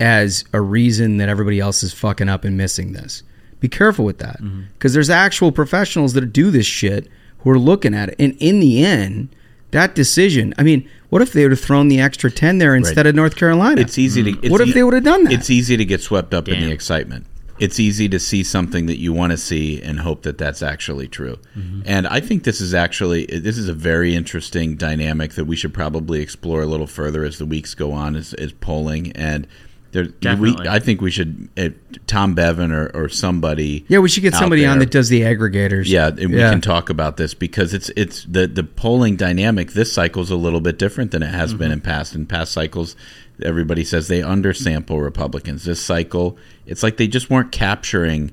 [0.00, 3.22] as a reason that everybody else is fucking up and missing this.
[3.60, 4.62] Be careful with that Mm-hmm.
[4.72, 7.06] because there's actual professionals that do this shit
[7.42, 9.34] who are looking at it, and in the end,
[9.70, 10.54] that decision.
[10.58, 13.36] I mean, what if they would have thrown the extra ten there instead of North
[13.36, 13.80] Carolina?
[13.80, 14.30] It's easy to.
[14.40, 15.32] It's what if e- they would have done that?
[15.32, 17.26] It's easy to get swept up in the excitement.
[17.58, 21.08] It's easy to see something that you want to see and hope that that's actually
[21.08, 21.38] true.
[21.54, 21.82] Mm-hmm.
[21.84, 25.74] And I think this is actually this is a very interesting dynamic that we should
[25.74, 29.46] probably explore a little further as the weeks go on as, as polling and.
[29.92, 31.70] There, we, I think we should uh,
[32.06, 33.84] Tom Bevan or, or somebody.
[33.88, 35.88] yeah, we should get out somebody on that does the aggregators.
[35.88, 39.72] yeah, and we can talk about this because it's it's the the polling dynamic.
[39.72, 42.14] This cycle is a little bit different than it has been in past.
[42.14, 42.94] In past cycles,
[43.42, 45.64] everybody says they undersample Republicans.
[45.64, 48.30] This cycle, it's like they just weren't capturing.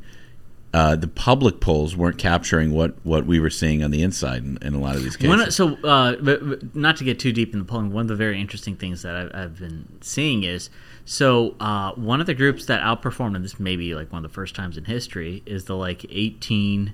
[0.74, 4.60] Uh, the public polls weren't capturing what, what we were seeing on the inside in,
[4.62, 5.30] in a lot of these cases.
[5.30, 8.10] One, so, uh, but, but not to get too deep in the polling, one of
[8.10, 10.70] the very interesting things that I've, I've been seeing is
[11.10, 14.30] so uh, one of the groups that outperformed, and this may be like one of
[14.30, 16.94] the first times in history, is the like 18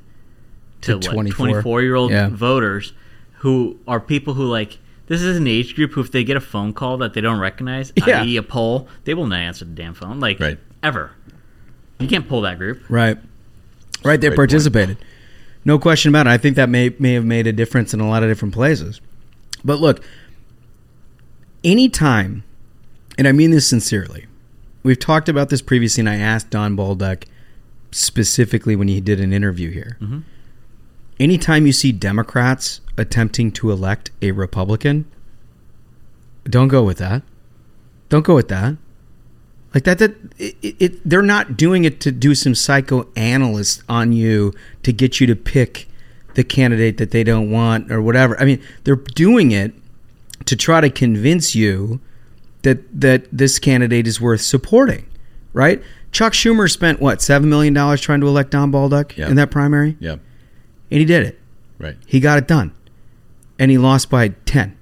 [0.81, 1.47] to, To what, 24.
[1.47, 2.29] 24 year old Yeah.
[2.29, 2.93] voters
[3.39, 4.77] who are people who like.
[5.07, 7.39] This is an age group who, if they get a phone call that they don't
[7.39, 8.21] recognize, Yeah.
[8.21, 10.59] i.e., a poll, they will not answer the damn phone, like Right.
[10.83, 11.11] ever.
[11.99, 12.83] You can't pull that group.
[12.89, 13.17] Right.
[14.03, 14.21] Right.
[14.21, 14.49] They great point.
[14.49, 14.97] participated.
[15.65, 16.29] No question about it.
[16.29, 18.99] I think that may may have made a difference in a lot of different places.
[19.63, 20.01] But look,
[21.63, 22.43] anytime,
[23.17, 24.27] and I mean this sincerely,
[24.83, 27.25] we've talked about this previously, and I asked Don Bolduc
[27.91, 29.97] specifically when he did an interview here.
[30.01, 30.19] Mm-hmm.
[31.19, 35.05] Anytime you see Democrats attempting to elect a Republican,
[36.45, 37.21] don't go with that.
[38.09, 38.77] Don't go with that.
[39.73, 44.13] Like that, that it, it, it, they're not doing it to do some psychoanalyst on
[44.13, 45.87] you to get you to pick
[46.35, 48.39] the candidate that they don't want or whatever.
[48.39, 49.73] I mean, they're doing it
[50.45, 52.01] to try to convince you
[52.63, 55.05] that that this candidate is worth supporting,
[55.53, 55.81] right?
[56.11, 59.29] Chuck Schumer spent what seven million dollars trying to elect Don Bolduc Yeah.
[59.29, 60.21] in that primary, yeah, and
[60.99, 61.39] he did it.
[61.79, 61.95] right.
[62.05, 62.73] He got it done.
[63.59, 64.75] And he lost by 10.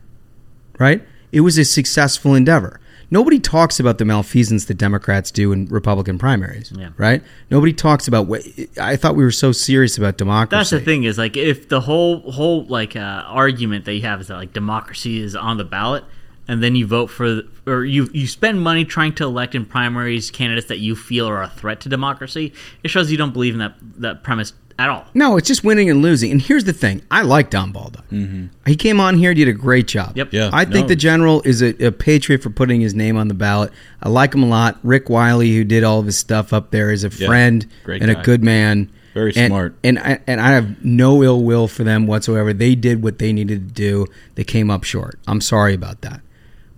[0.79, 1.03] Right?
[1.31, 2.79] It was a successful endeavor.
[3.13, 6.71] Nobody talks about the malfeasance that Democrats do in Republican primaries.
[6.75, 6.89] Yeah.
[6.97, 7.21] Right?
[7.49, 8.41] Nobody talks about what
[8.79, 10.57] I thought we were so serious about democracy.
[10.57, 14.21] That's the thing is like if the whole whole like uh, argument that you have
[14.21, 16.05] is that like democracy is on the ballot,
[16.47, 20.31] and then you vote for or you you spend money trying to elect in primaries
[20.31, 22.53] candidates that you feel are a threat to democracy.
[22.83, 25.05] It shows you don't believe in that that premise at all.
[25.13, 26.31] No, it's just winning and losing.
[26.31, 28.03] And here's the thing: I like Don Bolduc.
[28.11, 28.47] Mm-hmm.
[28.65, 30.17] He came on here, did a great job.
[30.17, 30.33] Yep.
[30.33, 30.87] Yeah, I think no.
[30.87, 33.71] the general is a, a patriot for putting his name on the ballot.
[34.01, 34.79] I like him a lot.
[34.83, 38.01] Rick Wiley, who did all of his stuff up there, is a Yeah, friend great
[38.01, 38.19] and guy.
[38.19, 38.91] a good man.
[39.13, 39.75] Very And- smart.
[39.83, 42.53] And I, and I have no ill will for them whatsoever.
[42.53, 44.05] They did what they needed to do.
[44.35, 45.19] They came up short.
[45.27, 46.21] I'm sorry about that.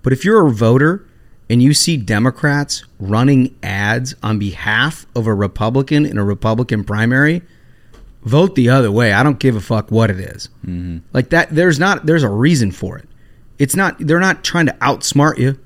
[0.03, 1.05] But if you're a voter
[1.49, 7.41] and you see Democrats running ads on behalf of a Republican in a Republican primary,
[8.23, 9.13] vote the other way.
[9.13, 10.49] I don't give a fuck what it is.
[10.65, 10.99] Mm-hmm.
[11.13, 13.07] Like that, there's not there's a reason for it.
[13.59, 15.57] It's not they're not trying to outsmart you.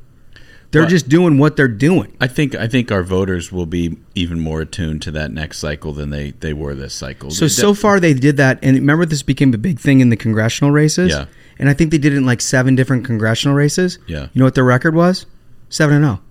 [0.72, 2.16] They're Well- just doing what they're doing.
[2.20, 5.94] I think I think our voters will be even more attuned to that next cycle
[5.94, 7.32] than they, they were this cycle.
[7.32, 10.18] So so far they did that, and remember this became a big thing in the
[10.18, 11.12] congressional races.
[11.12, 11.26] Yeah.
[11.60, 14.00] And I think they did it in like seven different congressional races.
[14.08, 14.28] Yeah.
[14.34, 15.26] you know what their record was?
[15.70, 16.22] Seven and zero.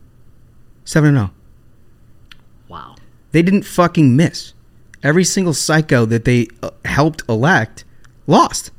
[0.84, 1.30] Seven and zero.
[2.68, 2.96] Wow.
[3.32, 4.52] They didn't fucking miss.
[5.02, 7.84] Every single psycho that they uh, helped elect
[8.26, 8.70] lost.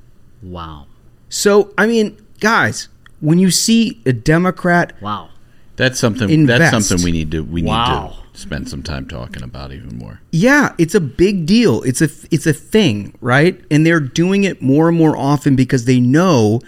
[0.41, 0.87] Wow.
[1.29, 5.29] So I mean, guys, when you see a Democrat Wow.
[5.75, 6.27] That's something.
[6.29, 6.59] Invest.
[6.71, 7.85] That's something we need to we Wow.
[7.85, 10.21] need to spend some time talking about even more.
[10.31, 11.81] Yeah, it's a big deal.
[11.83, 13.59] It's a it's a thing, right?
[13.71, 16.61] And they're doing it more and more often because they know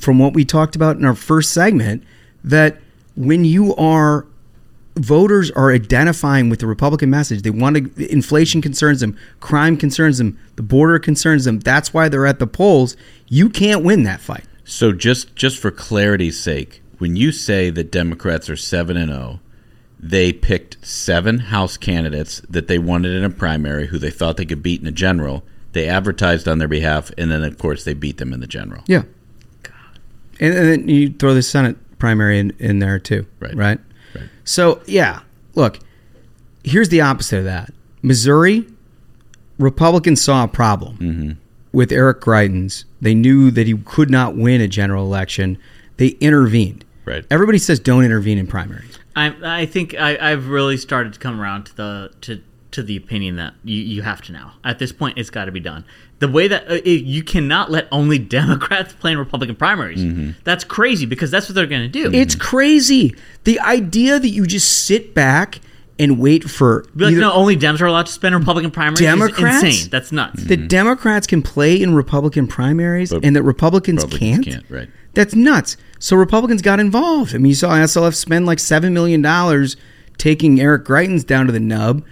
[0.00, 2.04] from what we talked about in our first segment
[2.44, 2.78] that
[3.16, 4.26] when you are
[4.96, 10.18] voters are identifying with the Republican message, they want to inflation concerns them, crime concerns
[10.18, 11.60] them, the border concerns them.
[11.60, 12.96] That's why they're at the polls.
[13.28, 14.44] You can't win that fight.
[14.64, 19.40] So just just for clarity's sake, when you say that Democrats are seven and zero,
[20.00, 24.44] they picked seven House candidates that they wanted in a primary who they thought they
[24.46, 25.42] could beat in a general.
[25.72, 28.82] They advertised on their behalf, and then of course they beat them in the general.
[28.86, 29.02] Yeah.
[30.40, 33.26] and, and then you throw the Senate primary in, in there too.
[33.40, 33.54] Right.
[33.54, 33.80] Right.
[34.14, 34.28] Right.
[34.44, 35.20] So yeah,
[35.54, 35.78] look,
[36.64, 37.72] here's the opposite of that.
[38.02, 38.66] Missouri,
[39.58, 41.30] Republicans saw a problem Mm-hmm.
[41.72, 42.84] with Eric Greitens.
[43.00, 45.58] They knew that he could not win a general election.
[45.96, 46.84] They intervened.
[47.04, 47.24] Right.
[47.30, 48.87] Everybody says don't intervene in primaries.
[49.18, 52.96] I I think I, I've really started to come around to the to to the
[52.96, 54.54] opinion that you, you have to now.
[54.62, 55.84] At this point, it's got to be done.
[56.18, 60.00] The way that uh, it, you cannot let only Democrats play in Republican primaries.
[60.00, 60.32] Mm-hmm.
[60.44, 62.12] That's crazy because that's what they're going to do.
[62.12, 63.14] It's crazy.
[63.44, 65.60] The idea that you just sit back
[65.98, 68.70] and wait for Be like, either- no, only Dems are allowed to spend in Republican
[68.70, 69.00] primaries.
[69.00, 69.64] Democrats?
[69.64, 69.90] is insane.
[69.90, 70.44] That's nuts.
[70.44, 74.66] The Democrats can play in Republican primaries and that Republicans, Republicans can't?
[74.68, 74.88] can't, right.
[75.14, 75.76] That's nuts.
[75.98, 77.34] So Republicans got involved.
[77.34, 79.22] I mean, you saw SLF spend like $7 million
[80.16, 82.04] taking Eric Greitens down to the nub.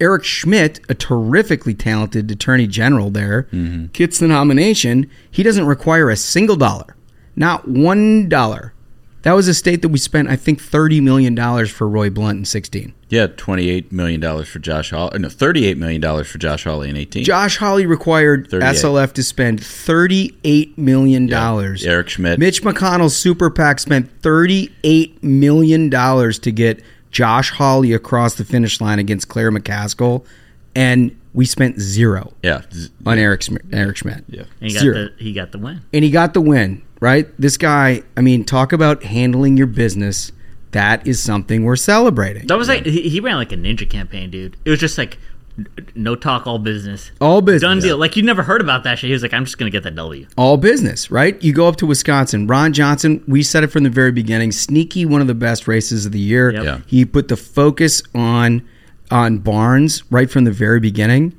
[0.00, 3.86] Eric Schmitt, a terrifically talented attorney general there, mm-hmm.
[3.86, 5.08] gets the nomination.
[5.30, 6.96] He doesn't require a single dollar,
[7.36, 8.74] not one dollar.
[9.22, 12.44] That was a state that we spent, I think, $30 million for Roy Blunt in
[12.44, 12.94] 16.
[13.10, 15.18] Yeah, twenty-eight million dollars for Josh Hawley.
[15.18, 17.24] No, thirty-eight million dollars for Josh Hawley in eighteen.
[17.24, 21.32] Josh Hawley required SLF to spend $38 million.
[21.32, 22.38] Eric Schmitt.
[22.38, 28.98] Mitch McConnell's super PAC spent $38 million to get Josh Hawley across the finish line
[28.98, 30.24] against Claire McCaskill,
[30.74, 34.24] and we spent zero Yeah, z- on Eric, Schmitt, Eric Schmitt.
[34.28, 34.42] yeah.
[34.60, 34.94] And he got Zero.
[34.94, 35.80] the he got the win.
[35.92, 37.26] And he got the win, right?
[37.40, 40.32] This guy, I mean, talk about handling your business.
[40.72, 42.46] That is something we're celebrating.
[42.46, 44.56] That was like he, he ran like a ninja campaign, dude.
[44.64, 45.18] It was just like
[45.96, 47.62] no talk, all business, All business.
[47.62, 47.96] done deal.
[47.98, 49.08] Like you never heard about that shit.
[49.08, 50.26] He was like, I'm just gonna get that W.
[50.36, 51.40] all business, right?
[51.42, 52.46] You go up to Wisconsin.
[52.46, 54.52] Ron Johnson, we said it from the very beginning.
[54.52, 56.52] Sneaky, one of the best races of the year.
[56.52, 56.64] Yep.
[56.64, 56.80] Yeah.
[56.86, 58.66] He put the focus on
[59.10, 61.36] on Barnes right from the very beginning,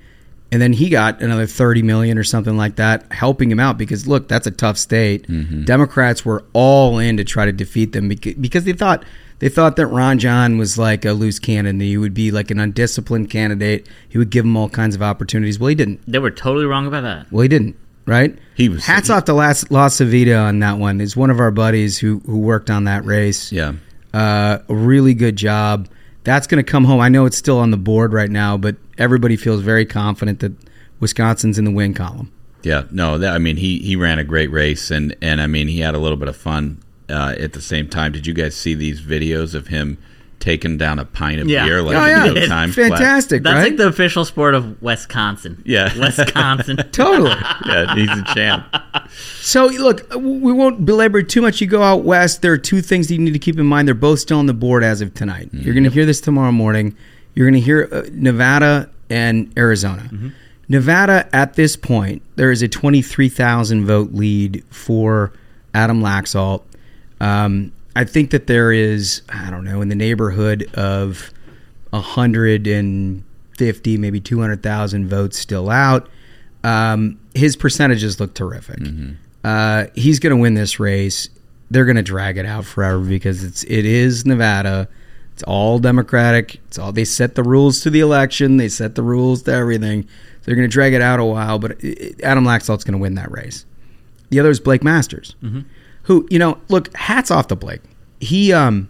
[0.52, 4.08] and then he got another thirty million or something like that, helping him out because
[4.08, 5.26] look, that's a tough state.
[5.66, 9.04] Democrats were all in to try to defeat them because, they thought
[9.40, 11.78] they thought that Ron John was like a loose cannon.
[11.78, 13.88] That he would be like an undisciplined candidate.
[14.10, 15.60] He would give them all kinds of opportunities.
[15.60, 16.02] Well, he didn't.
[16.08, 17.32] They were totally wrong about that.
[17.32, 17.76] Well, he didn't,
[18.06, 18.38] right?
[18.56, 21.00] He was- Hats he- off to Las, LaCivita on that one.
[21.00, 23.52] Is one of our buddies who who worked on that race.
[23.52, 23.74] Yeah.
[24.14, 25.88] uh, a really good job.
[26.30, 27.00] That's going to come home.
[27.00, 30.52] I know it's still on the board right now, but everybody feels very confident that
[31.00, 32.32] Wisconsin's in the win column.
[32.62, 35.68] Yeah, no, that, I mean he he ran a great race and and I mean
[35.68, 38.12] he had a little bit of fun uh, at the same time.
[38.12, 39.98] Did you guys see these videos of him
[40.40, 41.66] taking down a pint of Yeah.
[41.66, 42.42] beer like Oh, in yeah.
[42.42, 42.72] no time?
[42.72, 43.64] Fantastic, That's right?
[43.64, 45.62] like the official sport of Wisconsin.
[45.66, 45.94] Yeah.
[46.00, 46.78] Wisconsin.
[46.92, 47.36] totally.
[47.66, 48.66] Yeah, he's a champ.
[49.42, 51.60] So look, we won't belabor too much.
[51.62, 52.42] You go out west.
[52.42, 53.88] There are two things that you need to keep in mind.
[53.88, 55.50] They're both still on the board as of tonight.
[55.52, 56.96] You're going to hear this tomorrow morning.
[57.36, 60.10] You're going to hear uh, Nevada and Arizona.
[60.68, 65.34] Nevada, at this point, there is a 23,000 vote lead for
[65.74, 66.62] Adam Laxalt.
[67.20, 71.32] Um, I think that there is, I don't know, in the neighborhood of
[71.92, 76.10] 150, maybe 200,000 votes still out.
[76.64, 78.80] Um, his percentages look terrific.
[79.44, 81.30] Uh, he's going to win this race.
[81.72, 84.88] They're going to drag it out forever because it's it is Nevada.
[85.34, 86.56] It's all Democratic.
[86.68, 88.58] It's all they set the rules to the election.
[88.58, 90.04] They set the rules to everything.
[90.04, 90.10] So
[90.46, 91.60] they're going to drag it out a while.
[91.60, 93.66] But it, it- Adam Laxalt's going to win that race.
[94.32, 95.36] The other is Blake Masters,
[96.10, 97.82] who you know, look, hats off to Blake.
[98.20, 98.90] He, um,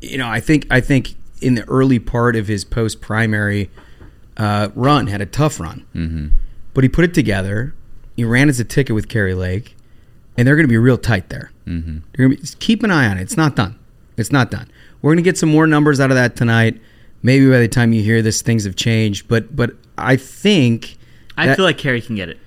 [0.00, 3.68] you know, I think I think in the early part of his post primary
[4.36, 6.28] uh, run had a tough run, mm-hmm.
[6.72, 7.74] but he put it together.
[8.16, 9.74] He ran as a ticket with Kari Lake,
[10.38, 11.50] and they're going to be real tight there.
[11.66, 11.98] Mm-hmm.
[12.12, 13.22] They're gonna be, just keep an eye on it.
[13.22, 13.76] It's not done.
[14.16, 14.70] It's not done.
[15.02, 16.80] We're going to get some more numbers out of that tonight.
[17.24, 19.26] Maybe by the time you hear this, things have changed.
[19.26, 20.96] But but I think
[21.36, 22.38] I that- feel like Kari can get it.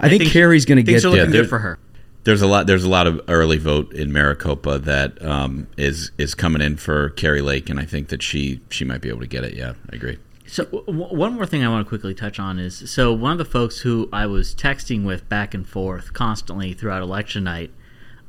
[0.00, 0.90] I think Kari's gonna get.
[0.90, 0.94] It.
[0.94, 1.78] Things are looking Yeah, good for her.
[2.24, 2.66] There's a lot.
[2.66, 7.10] There's a lot of early vote in Maricopa that um, is is coming in for
[7.10, 9.54] Kari Lake, and I think that she she might be able to get it.
[9.54, 10.18] Yeah, I agree.
[10.46, 13.38] So w- one more thing I want to quickly touch on is so one of
[13.38, 17.72] the folks who I was texting with back and forth constantly throughout election night,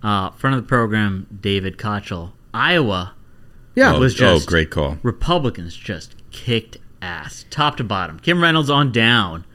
[0.02, 3.14] uh, friend of the program, David Kochel, Iowa.
[3.76, 3.94] Yeah.
[3.96, 5.00] oh, was oh, just great call.
[5.04, 8.20] Republicans just kicked ass, top to bottom.
[8.20, 9.46] Kim Reynolds on down,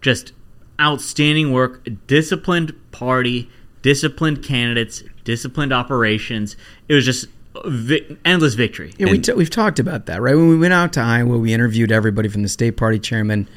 [0.00, 0.32] just
[0.80, 3.48] outstanding work, disciplined party,
[3.82, 6.56] disciplined candidates, disciplined operations.
[6.88, 7.26] It was just
[7.66, 8.94] vi- endless victory.
[8.98, 10.34] Yeah, we t- we've talked about that, right?
[10.34, 13.48] When we went out to Iowa, we interviewed everybody from the state party chairman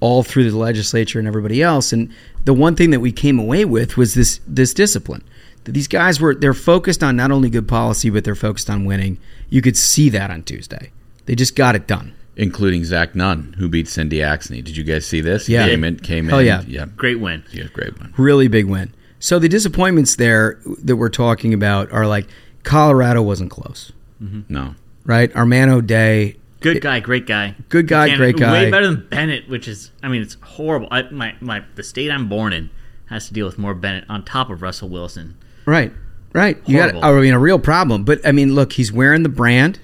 [0.00, 1.92] all through the legislature and everybody else.
[1.92, 2.10] And
[2.44, 5.22] the one thing that we came away with was this this discipline.
[5.64, 8.84] That these guys were they're focused on not only good policy, but they're focused on
[8.86, 9.18] winning.
[9.50, 10.90] You could see that on Tuesday.
[11.26, 12.14] They just got it done.
[12.36, 14.64] including Zach Nunn, who beat Cindy Axne.
[14.64, 15.48] Did you guys see this?
[15.48, 15.66] Yeah.
[15.66, 15.98] Came in.
[15.98, 16.46] Came Hell in.
[16.46, 16.62] yeah.
[16.66, 16.86] Yeah.
[16.96, 17.44] Great win.
[17.52, 18.14] Yeah, great one.
[18.16, 18.94] Really big win.
[19.20, 22.26] So the disappointments there that we're talking about are like
[22.64, 24.74] Colorado wasn't close, No.
[25.04, 25.30] right?
[25.36, 27.54] our man O'Dea, Good guy, great guy.
[27.70, 28.52] Good guy, Can't- great guy.
[28.64, 30.88] Way better than Bennett, which is, I mean, it's horrible.
[30.90, 32.68] I, my, my, the state I'm born in
[33.06, 35.36] has to deal with more Bennett on top of Russell Wilson.
[35.64, 35.90] right?
[36.34, 36.58] Right.
[36.66, 38.04] You got, I mean, a real problem.
[38.04, 39.80] But I mean, look, he's wearing the brand,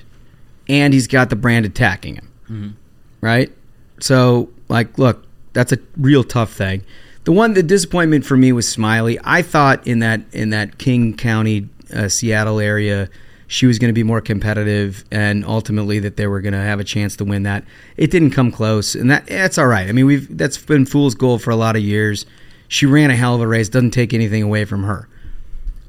[0.69, 2.69] and he's got the brand attacking him, Mm-hmm.
[3.23, 3.51] right?
[4.01, 5.25] So, like, look,
[5.55, 6.85] that's a real tough thing.
[7.27, 9.19] The one, the disappointment for me was Smiley.
[9.25, 13.09] I thought in that in that King County, uh, Seattle area,
[13.49, 16.79] she was going to be more competitive, and ultimately that they were going to have
[16.79, 17.65] a chance to win that.
[17.97, 19.89] It didn't come close, and that that's all right.
[19.89, 22.27] I mean, we've that's been fool's gold for a lot of years.
[22.69, 23.69] She ran a hell of a race.
[23.69, 25.09] Doesn't take anything away from her.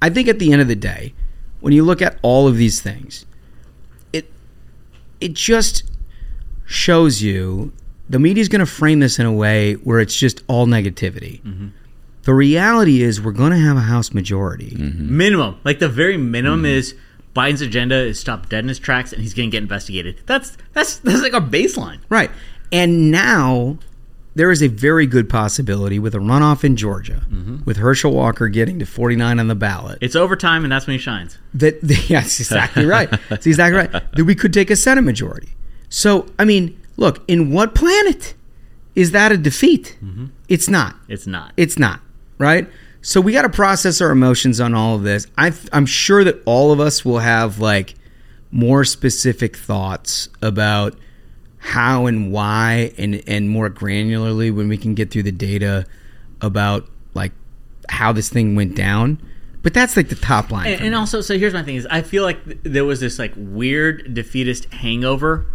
[0.01, 1.13] I think at the end of the day,
[1.59, 3.27] when you look at all of these things,
[4.11, 4.27] it
[5.21, 5.83] it just
[6.65, 7.73] shows you
[8.09, 11.41] the media's going to frame this in a way where it's just all negativity.
[11.41, 11.67] Mm-hmm.
[12.23, 14.71] The reality is we're going to have a House majority.
[14.71, 15.17] Mm-hmm.
[15.17, 15.59] Minimum.
[15.63, 16.65] Like the very minimum mm-hmm.
[16.65, 16.95] is
[17.35, 20.21] Biden's agenda is stopped dead in his tracks and he's going to get investigated.
[20.25, 21.99] That's, that's, that's like our baseline.
[22.09, 22.31] Right.
[22.71, 23.79] And now
[24.35, 27.23] there is a very good possibility with a runoff in Georgia,
[27.65, 30.99] with Herschel Walker getting to 49 on the ballot, It's overtime and that's when he
[30.99, 31.39] shines.
[31.55, 31.79] that
[32.09, 33.09] yeah, that's exactly right.
[33.29, 33.91] That's exactly right.
[33.91, 35.55] That we could take a Senate majority.
[35.89, 38.33] So, I mean, look, in what planet
[38.95, 39.97] is that a defeat?
[40.03, 40.25] Mm-hmm.
[40.49, 40.95] It's not.
[41.07, 41.53] It's not.
[41.55, 42.01] It's not,
[42.37, 42.67] right?
[43.01, 45.27] So we got to process our emotions on all of this.
[45.37, 47.93] I, I'm sure that all of us will have like
[48.51, 50.95] more specific thoughts about
[51.59, 55.85] how and why, and and more granularly when we can get through the data
[56.41, 57.33] about like
[57.89, 59.21] how this thing went down.
[59.63, 60.67] But that's like the top line.
[60.67, 63.19] and, and also, so here's my thing: is I feel like th- there was this
[63.19, 65.45] like weird defeatist hangover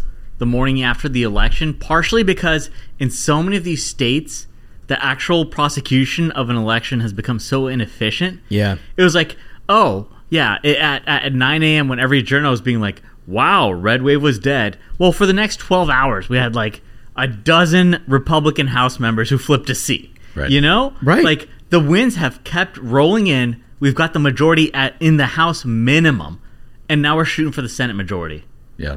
[0.43, 2.69] the morning after the election, partially because
[2.99, 4.49] in so many of these states,
[4.89, 8.41] the actual prosecution of an election has become so inefficient.
[8.49, 9.37] yeah, It was like,
[9.69, 11.87] oh yeah, it, at at 9 a.m.
[11.89, 15.59] when every journal was being like, "Wow, red wave was dead." Well, for the next
[15.59, 16.81] 12 hours, we had like
[17.17, 20.11] a dozen Republican House members who flipped a seat.
[20.35, 20.51] Right.
[20.51, 21.23] You know, Right.
[21.25, 23.63] Like the wins have kept rolling in.
[23.79, 26.41] We've got the majority at in the House minimum,
[26.89, 28.45] and now we're shooting for the Senate majority.
[28.79, 28.97] Yeah.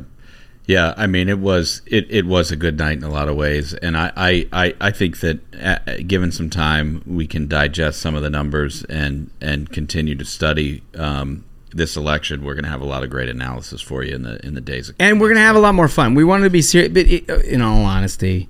[0.67, 3.35] Yeah, I mean it was it, it was a good night in a lot of
[3.35, 8.01] ways, and I I, I, I think that uh, given some time we can digest
[8.01, 12.43] some of the numbers and and continue to study um, this election.
[12.43, 14.61] We're going to have a lot of great analysis for you in the in the
[14.61, 14.91] days.
[14.97, 16.15] and we're gonna have a lot more fun.
[16.15, 18.49] We wanted to be serious, but it, in all honesty,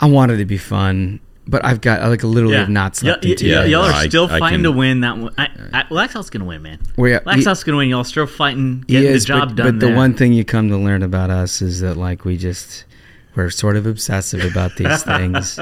[0.00, 1.20] I wanted to be fun.
[1.50, 3.70] But I've got like literally have not slept Y- in two y- days.
[3.72, 5.34] y'all are still I fighting can- to win that one.
[5.36, 6.78] I, I, Laxalt's gonna win, man.
[6.96, 7.88] We- Laxalt's gonna win.
[7.90, 9.78] Y'all still fighting, He getting is, the job but, done.
[9.78, 12.84] But the one thing you come to learn about us is that like we just
[13.34, 15.58] we're sort of obsessive about these things,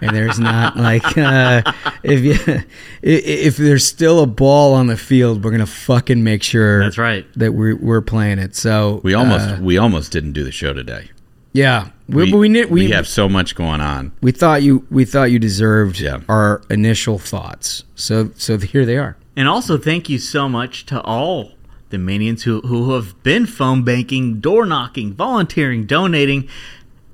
[0.00, 1.62] and there's not like uh,
[2.02, 2.62] if you
[3.02, 7.26] if there's still a ball on the field, we're gonna fucking make sure That's right.
[7.36, 8.54] that we're we're playing it.
[8.54, 11.10] So We almost uh, we almost didn't do the show today.
[11.54, 14.12] yeah we We we, we, we, we, have so much going on.
[14.20, 16.20] we thought you we thought you deserved Yeah.
[16.28, 17.84] our initial thoughts.
[17.94, 19.16] So so here they are.
[19.36, 21.52] And also, thank you so much to all
[21.88, 26.48] the minions who, who have been phone banking, door knocking, volunteering, donating.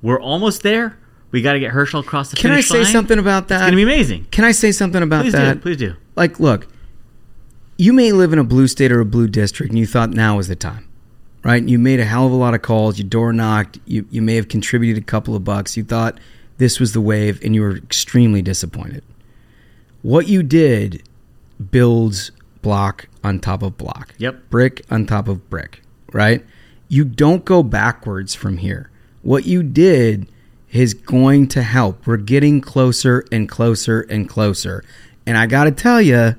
[0.01, 0.97] We're almost there.
[1.31, 2.85] We got to get Herschel across the Can I say line.
[2.91, 3.55] something about that?
[3.55, 4.25] It's going to be amazing.
[4.31, 5.53] Can I say something about Please that?
[5.55, 5.59] do.
[5.61, 5.95] Please do.
[6.15, 6.67] like look
[7.77, 10.35] you may live in a blue state or a blue district and you thought now
[10.35, 10.85] was the time
[11.43, 11.63] right?
[11.63, 12.97] You made a hell of a lot of calls.
[12.97, 13.79] You door knocked.
[13.85, 15.77] You, you may have contributed a couple of bucks.
[15.77, 16.19] You thought
[16.57, 19.03] this was the wave and you were extremely disappointed.
[20.01, 21.03] What you did
[21.71, 22.31] builds
[22.61, 24.13] block on top of block.
[24.17, 24.49] Yep.
[24.49, 25.81] brick on top of brick
[26.13, 26.45] right?
[26.87, 28.89] You don't go backwards from here.
[29.21, 30.29] What you did
[30.71, 32.05] is going to help.
[32.05, 34.83] We're getting closer and closer and closer.
[35.25, 36.35] And i gotta tell you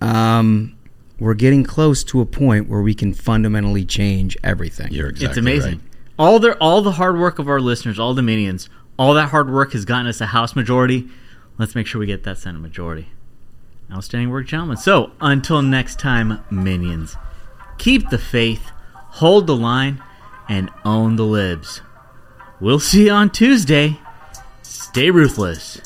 [0.00, 0.75] um,
[1.18, 4.92] we're getting close to a point where we can fundamentally change everything.
[4.92, 5.72] You're exactly it's amazing.
[5.72, 5.80] right.
[6.18, 9.50] All the all the hard work of our listeners, all the minions, all that hard
[9.50, 11.08] work has gotten us a House majority.
[11.58, 13.08] Let's make sure we get that Senate majority.
[13.92, 14.76] Outstanding work, gentlemen.
[14.76, 17.16] So until next time, minions,
[17.78, 20.02] keep the faith, hold the line,
[20.48, 21.82] and own the libs.
[22.60, 24.00] We'll see you on Tuesday.
[24.62, 25.80] Stay ruthless.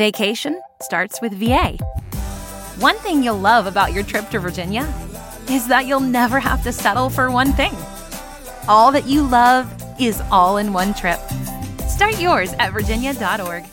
[0.00, 1.76] Vacation starts with VA.
[2.78, 4.90] One thing you'll love about your trip to Virginia
[5.50, 7.74] is that you'll never have to settle for one thing.
[8.66, 9.70] All that you love
[10.00, 11.20] is all in one trip.
[11.86, 13.66] Start yours at virginia.org.